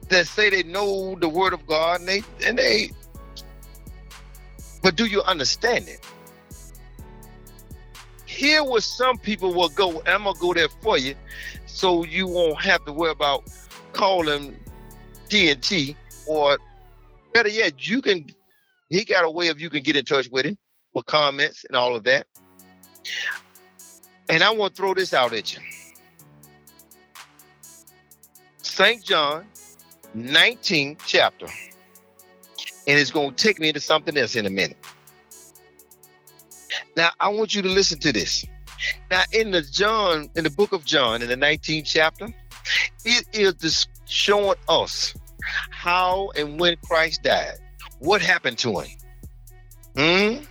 [0.09, 2.91] that say they know the word of God and they and they
[4.83, 6.01] but do you understand it?
[8.27, 11.15] Here where some people will go, I'm gonna go there for you,
[11.75, 13.43] so you won't have to worry about
[13.93, 14.57] calling
[15.29, 15.97] TNT
[16.29, 16.57] or
[17.33, 18.27] better yet, you can
[18.91, 20.57] he got a way of you can get in touch with him
[20.95, 22.29] with comments and all of that.
[24.29, 25.61] And I want to throw this out at you.
[28.63, 29.03] St.
[29.03, 29.45] John,
[30.17, 31.47] 19th chapter.
[32.87, 34.79] And it's going to take me into something else in a minute.
[36.97, 38.47] Now, I want you to listen to this.
[39.11, 42.29] Now, in the John, in the book of John, in the 19th chapter,
[43.05, 45.15] it is showing us
[45.71, 47.59] how and when Christ died.
[47.99, 48.91] What happened to him?
[49.97, 50.45] Hmm?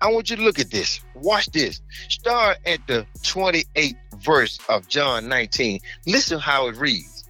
[0.00, 1.00] I want you to look at this.
[1.14, 1.80] Watch this.
[2.08, 5.80] Start at the 28th verse of John 19.
[6.06, 7.24] Listen how it reads.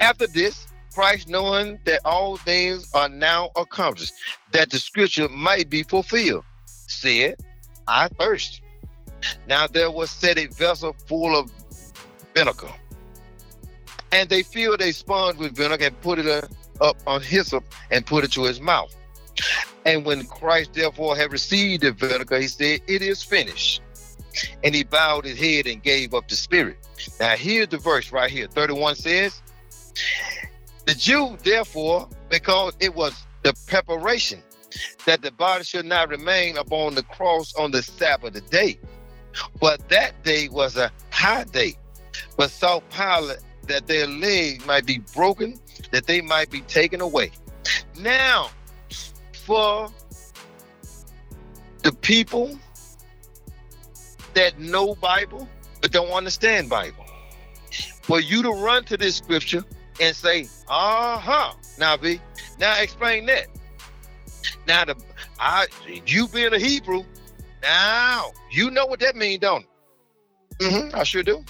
[0.00, 4.14] After this, Christ, knowing that all things are now accomplished,
[4.52, 7.36] that the scripture might be fulfilled, said,
[7.86, 8.62] I thirst.
[9.46, 11.50] Now there was set a vessel full of
[12.34, 12.72] vinegar.
[14.12, 16.46] And they filled a sponge with vinegar and put it uh,
[16.82, 18.94] up on hyssop and put it to his mouth.
[19.84, 23.82] And when Christ therefore had received the vinegar, he said, It is finished.
[24.62, 26.78] And he bowed his head and gave up the spirit.
[27.18, 29.42] Now, here's the verse right here 31 says,
[30.86, 34.42] The Jew, therefore, because it was the preparation
[35.06, 38.78] that the body should not remain upon the cross on the Sabbath day,
[39.60, 41.74] but that day was a high day,
[42.36, 45.58] but saw Pilate that their legs might be broken,
[45.90, 47.30] that they might be taken away.
[47.98, 48.50] Now,
[49.44, 49.88] for
[51.82, 52.58] the people
[54.34, 55.48] that know Bible
[55.80, 57.04] but don't understand Bible.
[58.02, 59.64] For you to run to this scripture
[60.00, 62.20] and say, uh-huh, now B,
[62.58, 63.46] now explain that.
[64.66, 64.96] Now the
[65.38, 65.66] I
[66.06, 67.04] you being a Hebrew,
[67.62, 69.68] now you know what that means, don't it?
[70.62, 71.44] Mm-hmm, I sure do.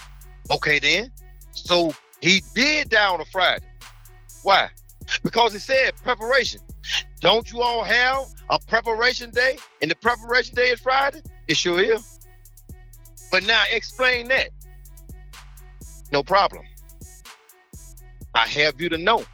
[0.51, 1.11] Okay then.
[1.53, 3.65] So he did die on a Friday.
[4.43, 4.71] Why?
[5.23, 6.61] Because it said preparation.
[7.21, 9.59] Don't you all have a preparation day?
[9.83, 11.23] And the preparation day is Friday?
[11.49, 12.19] It sure is.
[13.31, 14.51] But now explain that.
[16.13, 16.65] No problem.
[18.35, 19.25] I have you to know.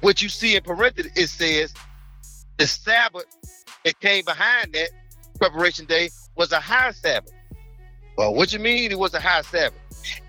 [0.00, 1.74] What you see in parentheses, it says
[2.56, 3.26] the Sabbath
[3.84, 4.90] that came behind that
[5.38, 7.32] preparation day was a high Sabbath.
[8.16, 9.80] Well, what you mean it was a high Sabbath?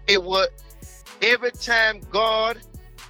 [0.08, 0.48] It was
[1.22, 2.58] every time God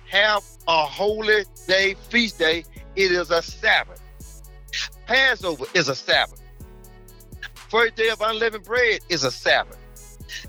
[0.10, 2.64] have a holy day, feast day,
[2.96, 4.02] it is a Sabbath.
[5.06, 6.42] Passover is a Sabbath.
[7.70, 9.78] First day of unleavened bread is a Sabbath.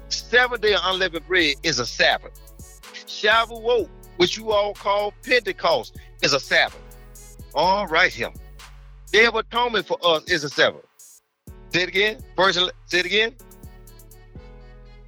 [0.09, 2.39] Seventh day of unleavened bread is a Sabbath.
[3.07, 6.81] Shavuot, which you all call Pentecost, is a Sabbath.
[7.55, 8.33] All right, here.
[9.15, 10.83] Day of Atonement for us is a Sabbath.
[11.71, 12.19] Say it again.
[12.35, 13.37] First, say it again.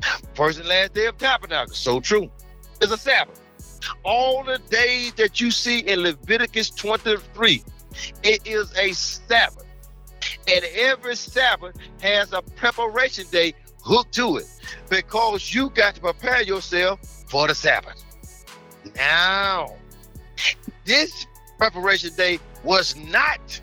[0.35, 2.31] First and last day of Tabernacle, so true,
[2.81, 3.41] is a Sabbath.
[4.05, 7.65] All the days that you see in Leviticus 23,
[8.23, 9.67] it is a Sabbath.
[10.47, 14.47] And every Sabbath has a preparation day hooked to it
[14.89, 18.05] because you got to prepare yourself for the Sabbath.
[18.95, 19.75] Now,
[20.85, 21.27] this
[21.59, 23.61] preparation day was not,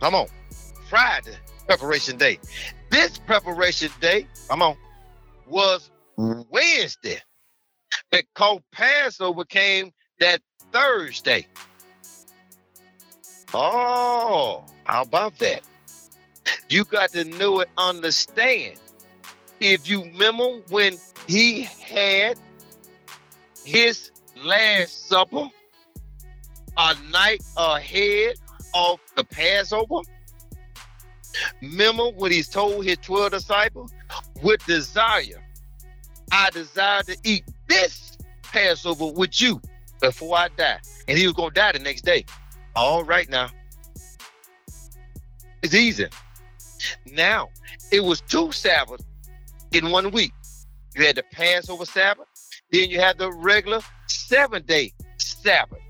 [0.00, 0.26] come on,
[0.88, 2.38] Friday preparation day.
[2.90, 4.76] This preparation day, come on,
[5.46, 7.20] was Wednesday
[8.10, 10.40] because Passover came that
[10.72, 11.46] Thursday.
[13.52, 15.62] Oh, how about that?
[16.68, 18.78] You got to know it, understand.
[19.60, 22.38] If you remember when he had
[23.64, 25.48] his last supper
[26.76, 28.36] a night ahead
[28.74, 30.00] of the Passover,
[31.60, 33.92] remember when he's told his 12 disciples,
[34.42, 35.42] with desire,
[36.32, 39.60] I desire to eat this Passover with you
[40.00, 40.80] before I die.
[41.08, 42.24] And he was going to die the next day.
[42.74, 43.50] All right now.
[45.62, 46.06] It's easy.
[47.06, 47.48] Now,
[47.90, 49.04] it was two Sabbaths
[49.72, 50.32] in one week.
[50.94, 52.26] You had the Passover Sabbath,
[52.70, 55.80] then you had the regular seven day Sabbath.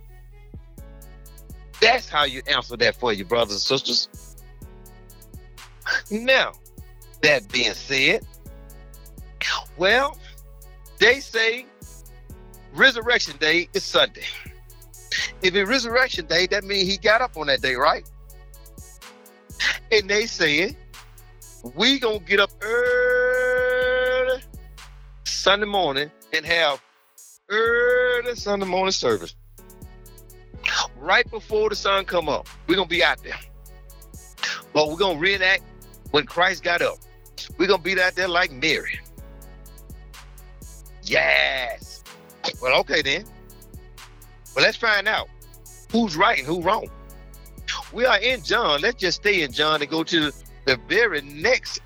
[1.80, 4.08] That's how you answer that for you, brothers and sisters.
[6.10, 6.52] Now,
[7.22, 8.26] that being said,
[9.76, 10.18] well,
[10.98, 11.66] they say
[12.74, 14.24] Resurrection Day is Sunday.
[15.42, 18.08] If it's Resurrection Day, that means he got up on that day, right?
[19.92, 20.76] And they said,
[21.74, 24.40] we gonna get up early
[25.24, 26.82] Sunday morning and have
[27.48, 29.34] early Sunday morning service.
[30.98, 33.38] Right before the sun come up, we're gonna be out there.
[34.72, 35.62] But we're gonna reenact
[36.10, 36.98] when Christ got up.
[37.58, 38.98] We're gonna be out there like Mary.
[41.02, 42.02] Yes.
[42.60, 43.24] Well, okay then.
[44.54, 45.28] Well, let's find out
[45.92, 46.88] who's right and who's wrong.
[47.92, 48.80] We are in John.
[48.80, 50.32] Let's just stay in John and go to
[50.64, 51.80] the very next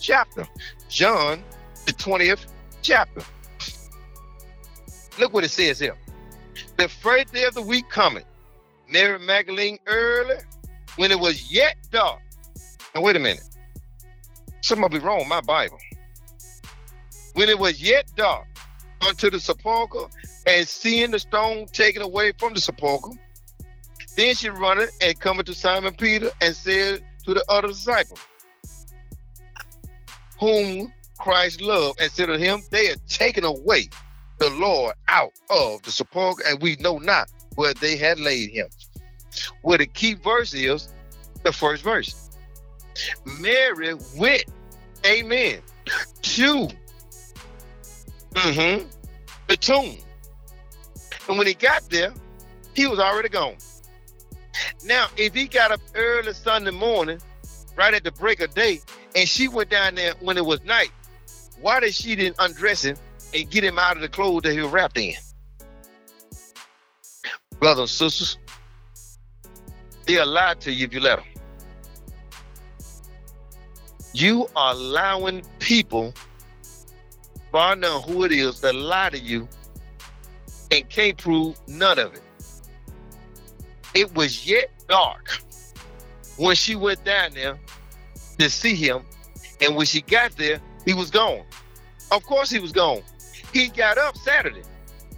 [0.00, 0.46] chapter.
[0.88, 1.42] John,
[1.86, 2.46] the 20th
[2.82, 3.22] chapter.
[5.18, 5.96] Look what it says here.
[6.76, 8.24] The first day of the week coming,
[8.90, 10.36] Mary Magdalene early,
[10.96, 12.20] when it was yet dark.
[12.94, 13.42] Now, wait a minute.
[14.62, 15.78] Something be wrong with my Bible.
[17.34, 18.46] When it was yet dark,
[19.06, 20.06] unto the sepulchre
[20.46, 23.18] and seeing the stone taken away from the sepulchre.
[24.16, 28.18] Then she runneth and cometh to Simon Peter and said to the other disciple,
[30.40, 33.88] whom Christ loved, and said to him, They had taken away
[34.38, 38.68] the Lord out of the sepulchre, and we know not where they had laid him.
[39.62, 40.92] Where the key verse is
[41.42, 42.30] the first verse.
[43.40, 44.44] Mary went,
[45.04, 45.60] amen,
[46.22, 46.68] to
[48.34, 48.86] mm-hmm,
[49.46, 49.96] the tomb.
[51.28, 52.12] And when he got there,
[52.74, 53.56] he was already gone.
[54.84, 57.18] Now, if he got up early Sunday morning,
[57.76, 58.80] right at the break of day,
[59.14, 60.90] and she went down there when it was night,
[61.60, 62.96] why did she didn't undress him
[63.34, 65.14] and get him out of the clothes that he was wrapped in?
[67.58, 68.38] Brothers and sisters,
[70.06, 71.26] they'll lie to you if you let them.
[74.12, 76.14] You are allowing people,
[77.52, 79.46] find out who it is, that lie to you
[80.70, 82.22] and can't prove none of it.
[83.94, 85.38] It was yet dark
[86.36, 87.58] when she went down there
[88.38, 89.02] to see him.
[89.60, 91.44] And when she got there, he was gone.
[92.10, 93.02] Of course, he was gone.
[93.52, 94.62] He got up Saturday.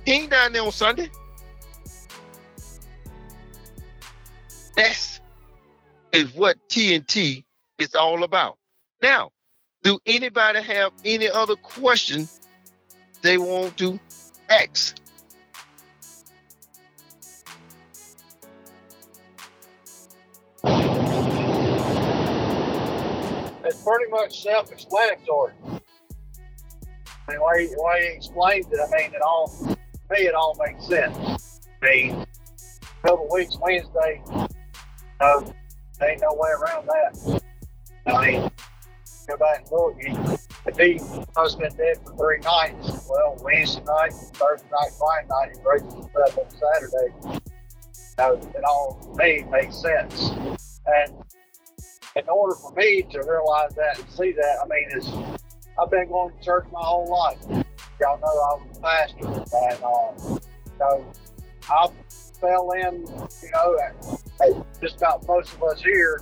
[0.05, 1.11] He ain't down there on Sunday.
[4.79, 5.21] That's
[6.13, 7.43] is what TNT
[7.81, 8.59] is all about.
[9.03, 9.33] Now,
[9.83, 12.29] do anybody have any other question
[13.23, 13.99] they want to
[14.49, 14.97] ask?
[23.65, 25.55] It's pretty much self-explanatory.
[25.67, 29.77] I mean, why, why he explained it, I mean, it all, to
[30.13, 31.69] me, it all makes sense.
[31.83, 32.27] I mean,
[33.03, 34.23] a couple weeks, Wednesday,
[35.21, 35.41] uh,
[35.99, 37.43] there ain't no way around that.
[38.07, 38.51] I mean,
[39.29, 39.97] go back and look,
[40.67, 41.01] if he
[41.37, 45.93] must been dead for three nights, well, Wednesday night, Thursday night, Friday night, he raises
[45.93, 47.43] himself on Saturday.
[48.17, 50.31] Now, it all, to me, makes sense.
[50.87, 51.15] And
[52.17, 55.09] in order for me to realize that and see that, I mean, it's,
[55.81, 57.39] I've been going to church my whole life.
[58.01, 60.39] Y'all know I was a pastor, and uh,
[60.79, 61.13] so
[61.69, 61.89] I
[62.41, 63.07] fell in,
[63.43, 63.77] you know,
[64.81, 66.21] just about most of us here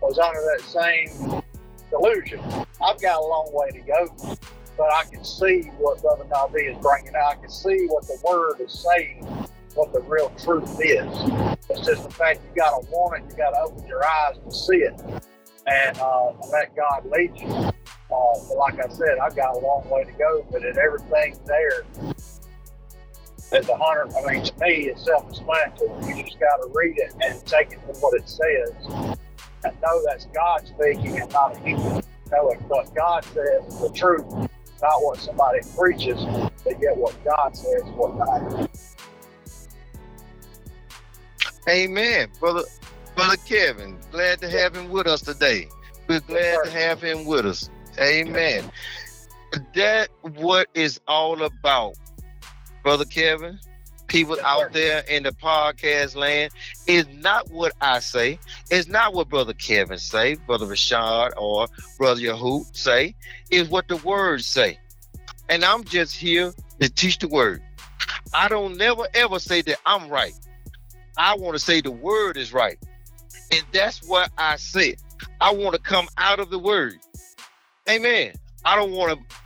[0.00, 1.42] was under that same
[1.90, 2.40] delusion.
[2.82, 4.36] I've got a long way to go,
[4.76, 7.32] but I can see what Brother Navi is bringing out.
[7.32, 9.24] I can see what the Word is saying,
[9.74, 11.08] what the real truth is.
[11.70, 14.36] It's just the fact you got to want it, you got to open your eyes
[14.44, 14.94] to see it,
[15.66, 17.48] and uh, let God lead you.
[17.48, 17.72] Uh,
[18.48, 21.84] but like I said, I've got a long way to go, but it, everything's there.
[23.50, 26.16] As a hunter, I mean, to me, it's self-explanatory.
[26.16, 29.18] You just got to read it and take it for what it says
[29.64, 32.02] and know that's God speaking and not a human.
[32.30, 34.26] Know what God says is the truth,
[34.82, 36.22] not what somebody preaches,
[36.62, 38.96] but yet what God says is what matters.
[41.68, 42.64] Amen, brother.
[43.16, 45.68] Brother Kevin, glad to have him with us today.
[46.06, 47.68] We're glad to have him with us.
[47.98, 48.70] Amen.
[49.74, 51.96] That what is all about,
[52.88, 53.60] brother Kevin.
[54.06, 54.68] People Yes, out sir.
[54.72, 56.50] there in the podcast land
[56.86, 58.38] is not what I say.
[58.70, 61.66] It's not what brother Kevin say, brother Rashad or
[61.98, 63.14] brother Yahu say.
[63.50, 64.78] Is what the words say.
[65.50, 67.60] And I'm just here to teach the word.
[68.32, 70.32] I don't never ever say that I'm right.
[71.18, 72.78] I want to say the word is right.
[73.52, 74.94] And that's what I said.
[75.42, 76.94] I want to come out of the word.
[77.86, 78.32] Amen.
[78.64, 79.36] I don't want to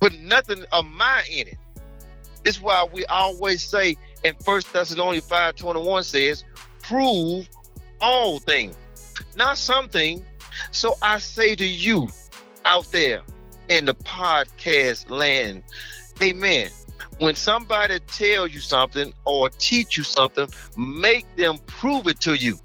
[0.00, 1.58] put nothing of mine in it.
[2.46, 6.44] Is why we always say in First Thessalonians 5:21 says,
[6.80, 7.48] prove
[8.00, 8.76] all things,
[9.36, 10.24] not something.
[10.70, 12.08] So I say to you
[12.64, 13.22] out there
[13.68, 15.64] in the podcast land,
[16.22, 16.70] amen.
[17.18, 22.58] When somebody tell you something or teach you something, make them prove it to you.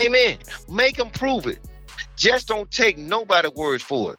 [0.00, 0.38] Amen.
[0.68, 1.60] Make them prove it.
[2.16, 4.18] Just don't take nobody's word for it.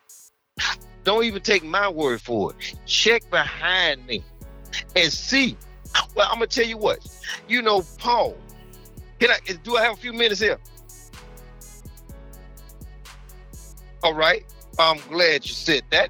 [1.04, 2.76] Don't even take my word for it.
[2.86, 4.24] Check behind me
[4.96, 5.58] and see.
[6.16, 7.00] Well, I'm gonna tell you what.
[7.48, 8.38] You know, Paul.
[9.20, 10.60] Can I do I have a few minutes here?
[14.04, 14.46] All right.
[14.78, 16.10] I'm glad you said that.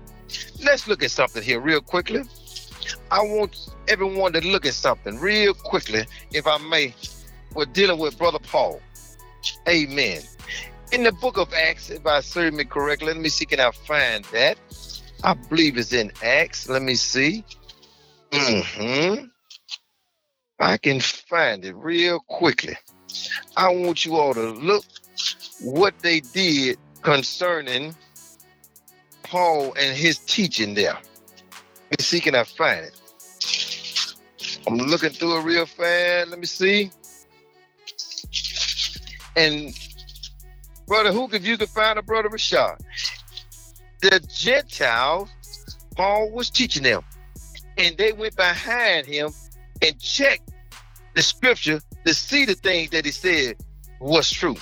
[0.64, 2.24] Let's look at something here real quickly.
[3.10, 6.94] I want everyone to look at something real quickly, if I may.
[7.56, 8.80] We're dealing with Brother Paul.
[9.68, 10.22] Amen.
[10.92, 13.72] In the book of Acts, if I serve me correctly, let me see, can I
[13.72, 14.58] find that?
[15.24, 16.70] I believe it's in Acts.
[16.70, 17.44] Let me see.
[18.34, 19.26] Hmm
[20.60, 22.78] I can find it real quickly.
[23.56, 24.84] I want you all to look
[25.62, 27.96] what they did concerning
[29.24, 30.98] Paul and his teaching there.
[31.92, 33.00] Let me see, can I find it?
[34.68, 36.30] I'm looking through it real fast.
[36.30, 36.92] Let me see.
[39.36, 39.74] And
[40.88, 42.78] brother who if you could find a brother Rashad,
[44.02, 45.30] the Gentiles,
[45.96, 47.02] Paul was teaching them,
[47.80, 49.32] and they went behind him
[49.82, 50.52] and checked
[51.16, 53.56] the scripture to see the things that he said
[54.00, 54.58] was true.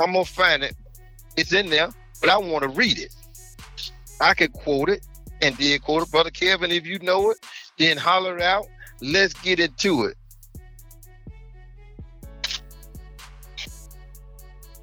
[0.00, 0.74] I'm gonna find it.
[1.36, 1.90] It's in there,
[2.20, 3.14] but I want to read it.
[4.20, 5.06] I could quote it
[5.40, 6.70] and then quote it, brother Kevin.
[6.72, 7.38] If you know it,
[7.78, 8.66] then holler out.
[9.00, 10.16] Let's get into it.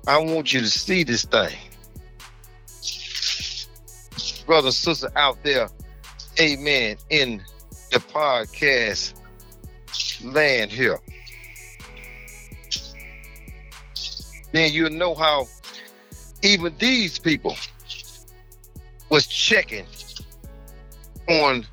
[0.08, 1.58] I want you to see this thing.
[4.46, 5.70] Brother and sister out there,
[6.40, 7.42] amen, in
[7.92, 9.14] the podcast
[10.24, 11.00] land here.
[14.52, 15.48] Then you'll know how
[16.42, 17.56] even these people
[19.10, 19.86] was checking
[21.28, 21.66] on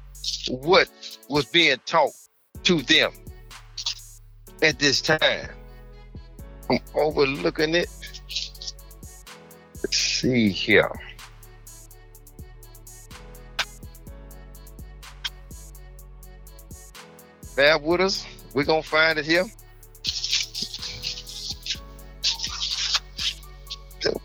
[0.48, 0.88] what
[1.28, 2.12] was being taught
[2.64, 3.12] to them
[4.62, 5.48] at this time.
[6.70, 7.88] I'm overlooking it.
[9.82, 10.92] Let's see here.
[17.56, 18.26] Bear with us.
[18.54, 19.44] We're gonna find it here.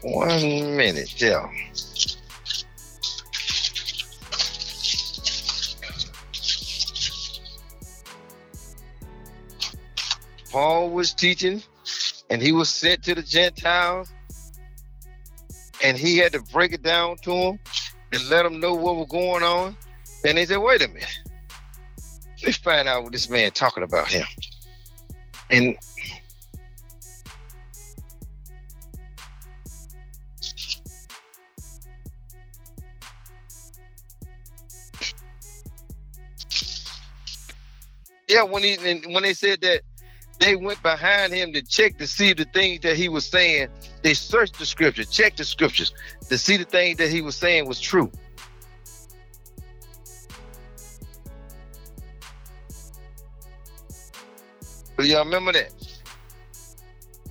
[0.02, 1.50] One minute, yeah.
[10.52, 11.62] Paul was teaching,
[12.30, 14.10] and he was sent to the Gentiles.
[15.84, 17.60] and he had to break it down to them
[18.12, 19.78] and let them know what was going on.
[20.26, 21.15] And they said, wait a minute.
[22.46, 24.26] Let's find out what this man talking about him.
[25.50, 25.76] And
[38.28, 38.76] yeah, when he
[39.08, 39.82] when they said that
[40.40, 43.70] they went behind him to check to see the things that he was saying.
[44.04, 45.94] They searched the scripture, checked the scriptures
[46.30, 48.12] to see the things that he was saying was true.
[54.98, 55.72] Do y'all remember that?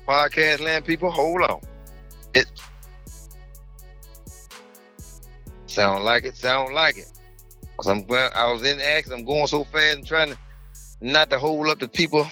[0.06, 1.60] Podcast land people, hold on.
[2.34, 2.46] It
[5.66, 7.10] sound like it, sound like it.
[7.76, 10.38] Cause I'm I was in Acts, I'm going so fast and trying to
[11.00, 12.26] not to hold up the people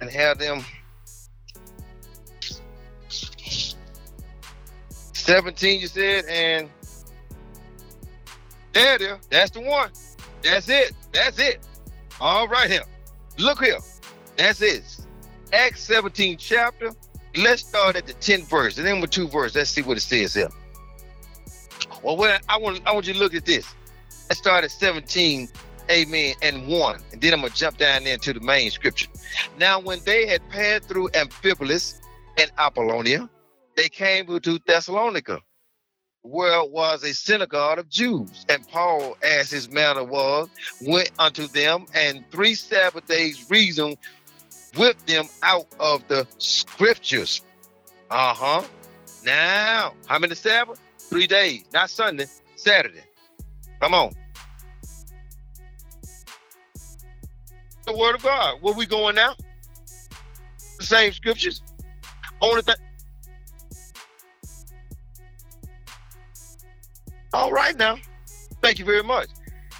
[0.00, 0.64] and have them
[5.12, 6.68] 17 you said and
[8.72, 9.90] there it is that's the one
[10.42, 11.66] that's it that's it
[12.20, 12.84] all right here
[13.38, 13.78] look here
[14.36, 14.82] that's it
[15.52, 16.90] acts 17 chapter
[17.36, 20.00] let's start at the 10th verse and then with two verse let's see what it
[20.00, 20.48] says here
[22.02, 23.74] well what i want i want you to look at this
[24.28, 25.48] let's start at 17
[25.90, 27.00] amen, and one.
[27.12, 29.08] And then I'm to jump down into the main scripture.
[29.58, 32.00] Now, when they had passed through Amphipolis
[32.38, 33.28] and Apollonia,
[33.76, 35.40] they came to Thessalonica,
[36.22, 38.44] where was a synagogue of Jews.
[38.48, 40.48] And Paul, as his manner was,
[40.82, 43.96] went unto them, and three Sabbath days reasoned
[44.76, 47.42] with them out of the scriptures.
[48.10, 48.62] Uh huh.
[49.24, 50.80] Now, how many Sabbath?
[50.98, 53.04] Three days, not Sunday, Saturday.
[53.80, 54.12] Come on.
[57.92, 58.58] the word of God.
[58.60, 59.34] Where we going now?
[60.78, 61.62] The same scriptures.
[62.40, 62.74] Only thing.
[67.32, 67.96] All right now.
[68.60, 69.28] Thank you very much.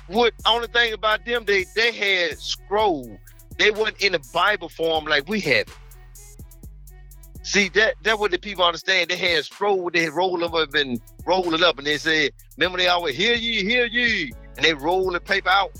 [0.08, 3.18] What only thing about them, they they had scroll.
[3.62, 5.66] They weren't in the Bible form like we have.
[7.44, 9.08] See that that what the people understand.
[9.08, 12.78] They had scroll, they roll them up and roll it up, and they said, "Remember
[12.78, 15.70] they always hear ye, hear ye," and they roll the paper out.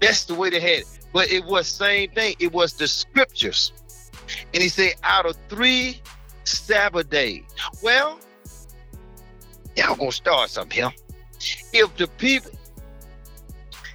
[0.00, 0.86] That's the way they had it.
[1.12, 2.36] But it was same thing.
[2.38, 3.74] It was the scriptures.
[4.54, 6.00] And he said, out of three
[6.44, 7.44] Sabbath days.
[7.82, 8.18] Well,
[9.76, 10.92] y'all gonna start something here.
[11.74, 12.50] If the people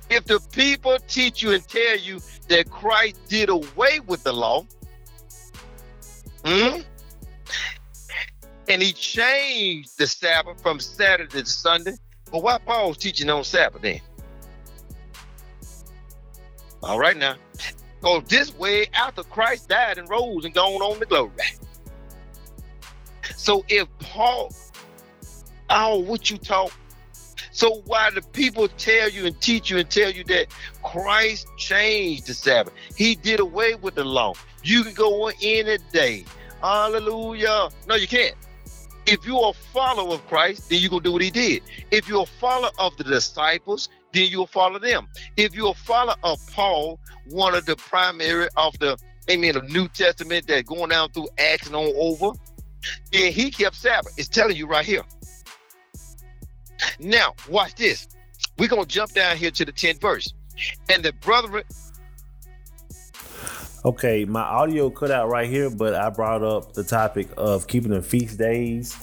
[0.10, 4.66] if the people teach you and tell you that Christ did away with the law,
[6.46, 6.82] hmm,
[8.70, 11.94] and he changed the Sabbath from Saturday to Sunday,
[12.32, 14.02] well, why Paul's teaching on Sabbath then?
[16.84, 17.36] All right now.
[18.02, 21.32] Go this way after Christ died and rose and gone on the glory.
[23.36, 24.52] So if Paul,
[25.70, 26.72] oh, what you talk?
[27.58, 30.46] So why the people tell you and teach you and tell you that
[30.84, 32.72] Christ changed the Sabbath?
[32.96, 34.36] He did away with the law.
[34.62, 36.26] You can go on any day.
[36.62, 37.70] Hallelujah.
[37.88, 38.36] No, you can't.
[39.08, 41.64] If you're a follower of Christ, then you're going to do what he did.
[41.90, 45.08] If you're a follower of the disciples, then you'll follow them.
[45.36, 47.00] If you're a follower of Paul,
[47.32, 49.00] one of the primary of the
[49.32, 52.38] amen of New Testament that going down through Acts and on over,
[53.12, 54.14] then he kept Sabbath.
[54.16, 55.02] It's telling you right here.
[57.00, 58.08] Now, watch this.
[58.58, 60.34] We're gonna jump down here to the 10th verse.
[60.90, 61.64] And the brother
[63.86, 67.92] Okay, my audio cut out right here, but I brought up the topic of keeping
[67.92, 68.98] the feast days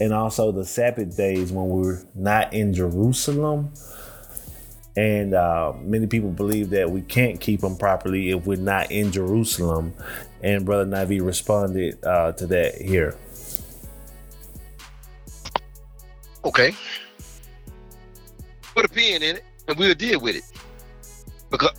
[0.00, 3.72] and also the Sabbath days when we're not in Jerusalem.
[4.96, 9.12] And uh, many people believe that we can't keep them properly if we're not in
[9.12, 9.94] Jerusalem.
[10.42, 13.16] And Brother Navi responded uh, to that here.
[16.44, 16.74] Okay.
[18.74, 20.44] Put a pin in it and we'll deal with it.
[21.50, 21.72] Because,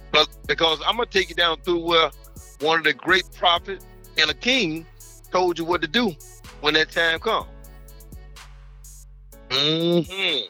[0.48, 2.12] because I'm going to take you down through where
[2.60, 3.86] one of the great prophets
[4.18, 4.86] and a king
[5.32, 6.14] told you what to do
[6.60, 7.48] when that time comes.
[9.50, 10.50] Mm-hmm.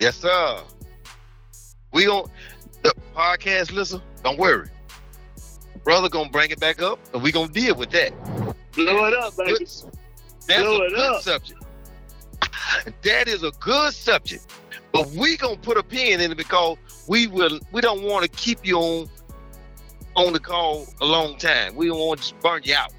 [0.00, 0.60] Yes, sir.
[1.92, 2.30] We don't
[2.82, 4.68] the podcast listen, don't worry.
[5.84, 8.12] Brother gonna bring it back up and we gonna deal with that.
[8.72, 9.52] Blow it up, baby.
[9.60, 9.88] That's
[10.46, 11.22] Blow a it good up.
[11.22, 11.62] subject.
[13.02, 14.52] That is a good subject.
[14.96, 18.30] But we gonna put a pin in it because we will we don't want to
[18.30, 19.08] keep you on
[20.14, 21.74] on the call a long time.
[21.76, 22.92] We don't want to just burn you out.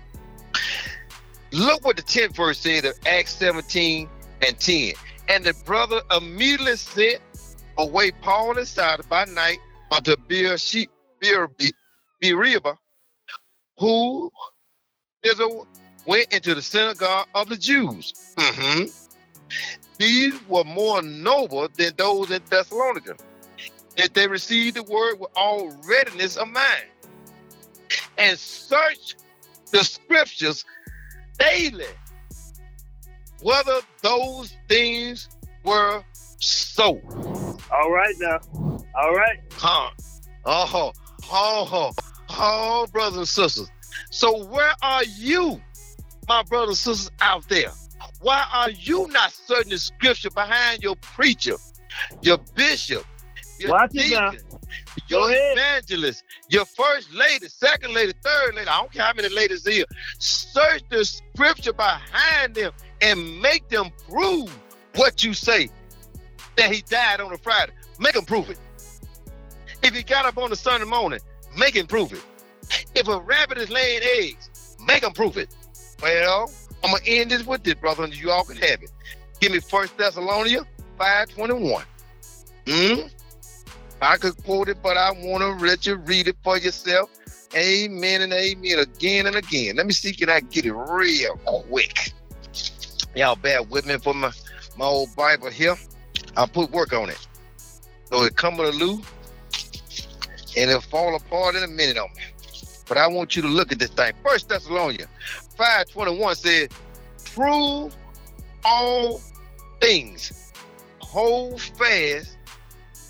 [1.51, 4.07] Look what the 10th verse said of Acts 17
[4.45, 4.93] and 10.
[5.29, 7.19] And the brother immediately sent
[7.77, 9.57] away Paul and Silas by night
[9.91, 10.91] unto Beersheba,
[12.21, 12.77] Beersheba,
[13.79, 14.31] who
[15.23, 15.47] is a
[16.05, 18.13] went into the synagogue of the Jews.
[18.37, 18.83] hmm
[19.97, 23.15] These were more noble than those in Thessalonica,
[23.95, 26.85] that they received the word with all readiness of mind,
[28.17, 29.15] and searched
[29.71, 30.65] the scriptures
[31.39, 31.85] daily,
[33.41, 35.29] whether those things
[35.63, 36.03] were
[36.39, 37.01] so.
[37.71, 38.39] All right now.
[38.95, 39.39] All right.
[39.53, 39.89] Huh.
[40.45, 40.91] Oh,
[41.31, 41.91] oh, oh,
[42.29, 43.71] oh, brothers and sisters.
[44.11, 45.61] So where are you,
[46.27, 47.71] my brothers and sisters out there?
[48.19, 51.55] Why are you not searching the scripture behind your preacher,
[52.21, 53.05] your bishop,
[53.59, 54.37] your Watch deacon,
[55.07, 58.67] your evangelist, your first lady, second lady, third lady?
[58.67, 59.85] I don't care how many ladies here.
[60.19, 64.55] Search the scripture behind them and make them prove
[64.95, 65.69] what you say
[66.55, 67.73] that he died on a Friday.
[67.99, 68.57] Make them prove it.
[69.83, 71.19] If he got up on the Sunday morning,
[71.55, 72.23] make him prove it.
[72.95, 75.55] If a rabbit is laying eggs, make him prove it.
[76.01, 76.51] Well,
[76.83, 78.91] I'm gonna end this with this, brother, and you all can have it.
[79.39, 80.65] Give me First Thessalonians
[80.99, 81.83] 5:21.
[82.67, 83.07] Hmm?
[84.01, 87.09] I could quote it, but I want to let you read it for yourself.
[87.55, 89.77] Amen and amen again and again.
[89.77, 92.13] Let me see, can I get it real quick?
[93.15, 94.31] Y'all bear with me for my,
[94.77, 95.75] my old Bible here.
[96.35, 97.27] I'll put work on it.
[98.05, 99.01] So it come with a loo
[100.55, 102.23] and it'll fall apart in a minute on me.
[102.87, 104.13] But I want you to look at this thing.
[104.23, 105.09] First Thessalonians
[105.57, 106.71] 5:21 said,
[107.25, 107.95] prove
[108.63, 109.21] all
[109.81, 110.53] things,
[110.99, 112.37] hold fast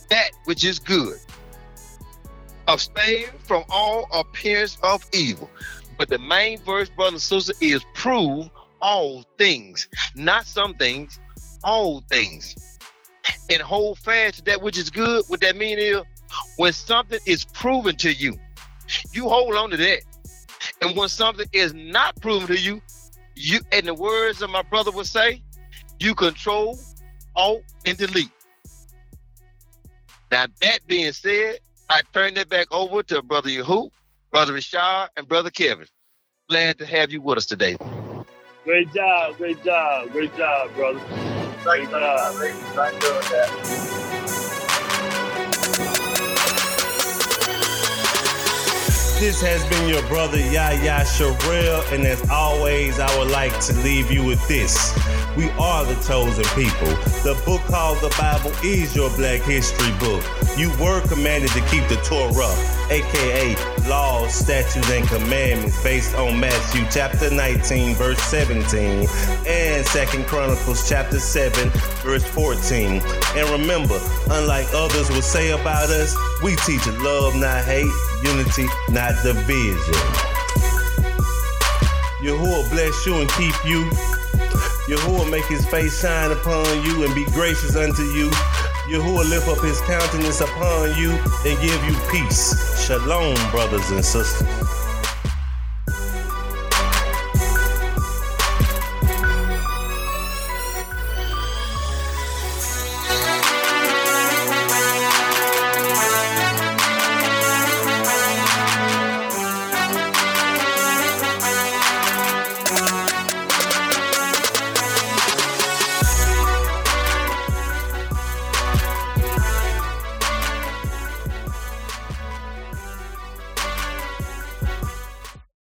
[0.10, 1.18] that which is good.
[2.68, 5.50] Abstain from all appearance of evil.
[5.98, 8.50] But the main verse, brother and sister, is prove
[8.82, 11.20] all things, not some things,
[11.64, 12.78] all things.
[13.50, 15.24] And hold fast to that which is good.
[15.28, 16.02] What that mean is
[16.58, 18.38] when something is proven to you,
[19.12, 20.02] you hold on to that.
[20.82, 22.82] And when something is not proven to you,
[23.36, 25.42] you in the words of my brother would say,
[26.00, 26.80] you control,
[27.36, 28.32] alt, and delete.
[30.32, 31.60] Now that being said,
[31.90, 33.90] I turn it back over to Brother Yahu,
[34.32, 35.88] Brother Rashad, and Brother Kevin.
[36.50, 37.78] Glad to have you with us today.
[38.64, 39.38] Great job.
[39.38, 40.12] Great job.
[40.12, 41.00] Great job, brother.
[41.64, 42.36] Great job.
[42.36, 44.07] Thank you for that.
[49.20, 54.12] This has been your brother Yaya Sherrill, and as always, I would like to leave
[54.12, 54.94] you with this.
[55.36, 56.88] We are the chosen people.
[57.26, 60.24] The book called the Bible is your black history book.
[60.56, 62.54] You were commanded to keep the Torah,
[62.92, 63.56] aka
[63.90, 69.08] laws, statutes, and commandments based on Matthew chapter 19, verse 17,
[69.48, 71.70] and Second Chronicles chapter 7,
[72.04, 73.02] verse 14.
[73.36, 74.00] And remember,
[74.30, 77.92] unlike others will say about us, we teach love, not hate,
[78.24, 79.78] unity, not division.
[82.22, 83.90] Yahuwah bless you and keep you.
[84.88, 88.30] Yahuwah make his face shine upon you and be gracious unto you.
[88.90, 91.12] Yahuwah lift up his countenance upon you
[91.46, 92.86] and give you peace.
[92.86, 94.77] Shalom, brothers and sisters.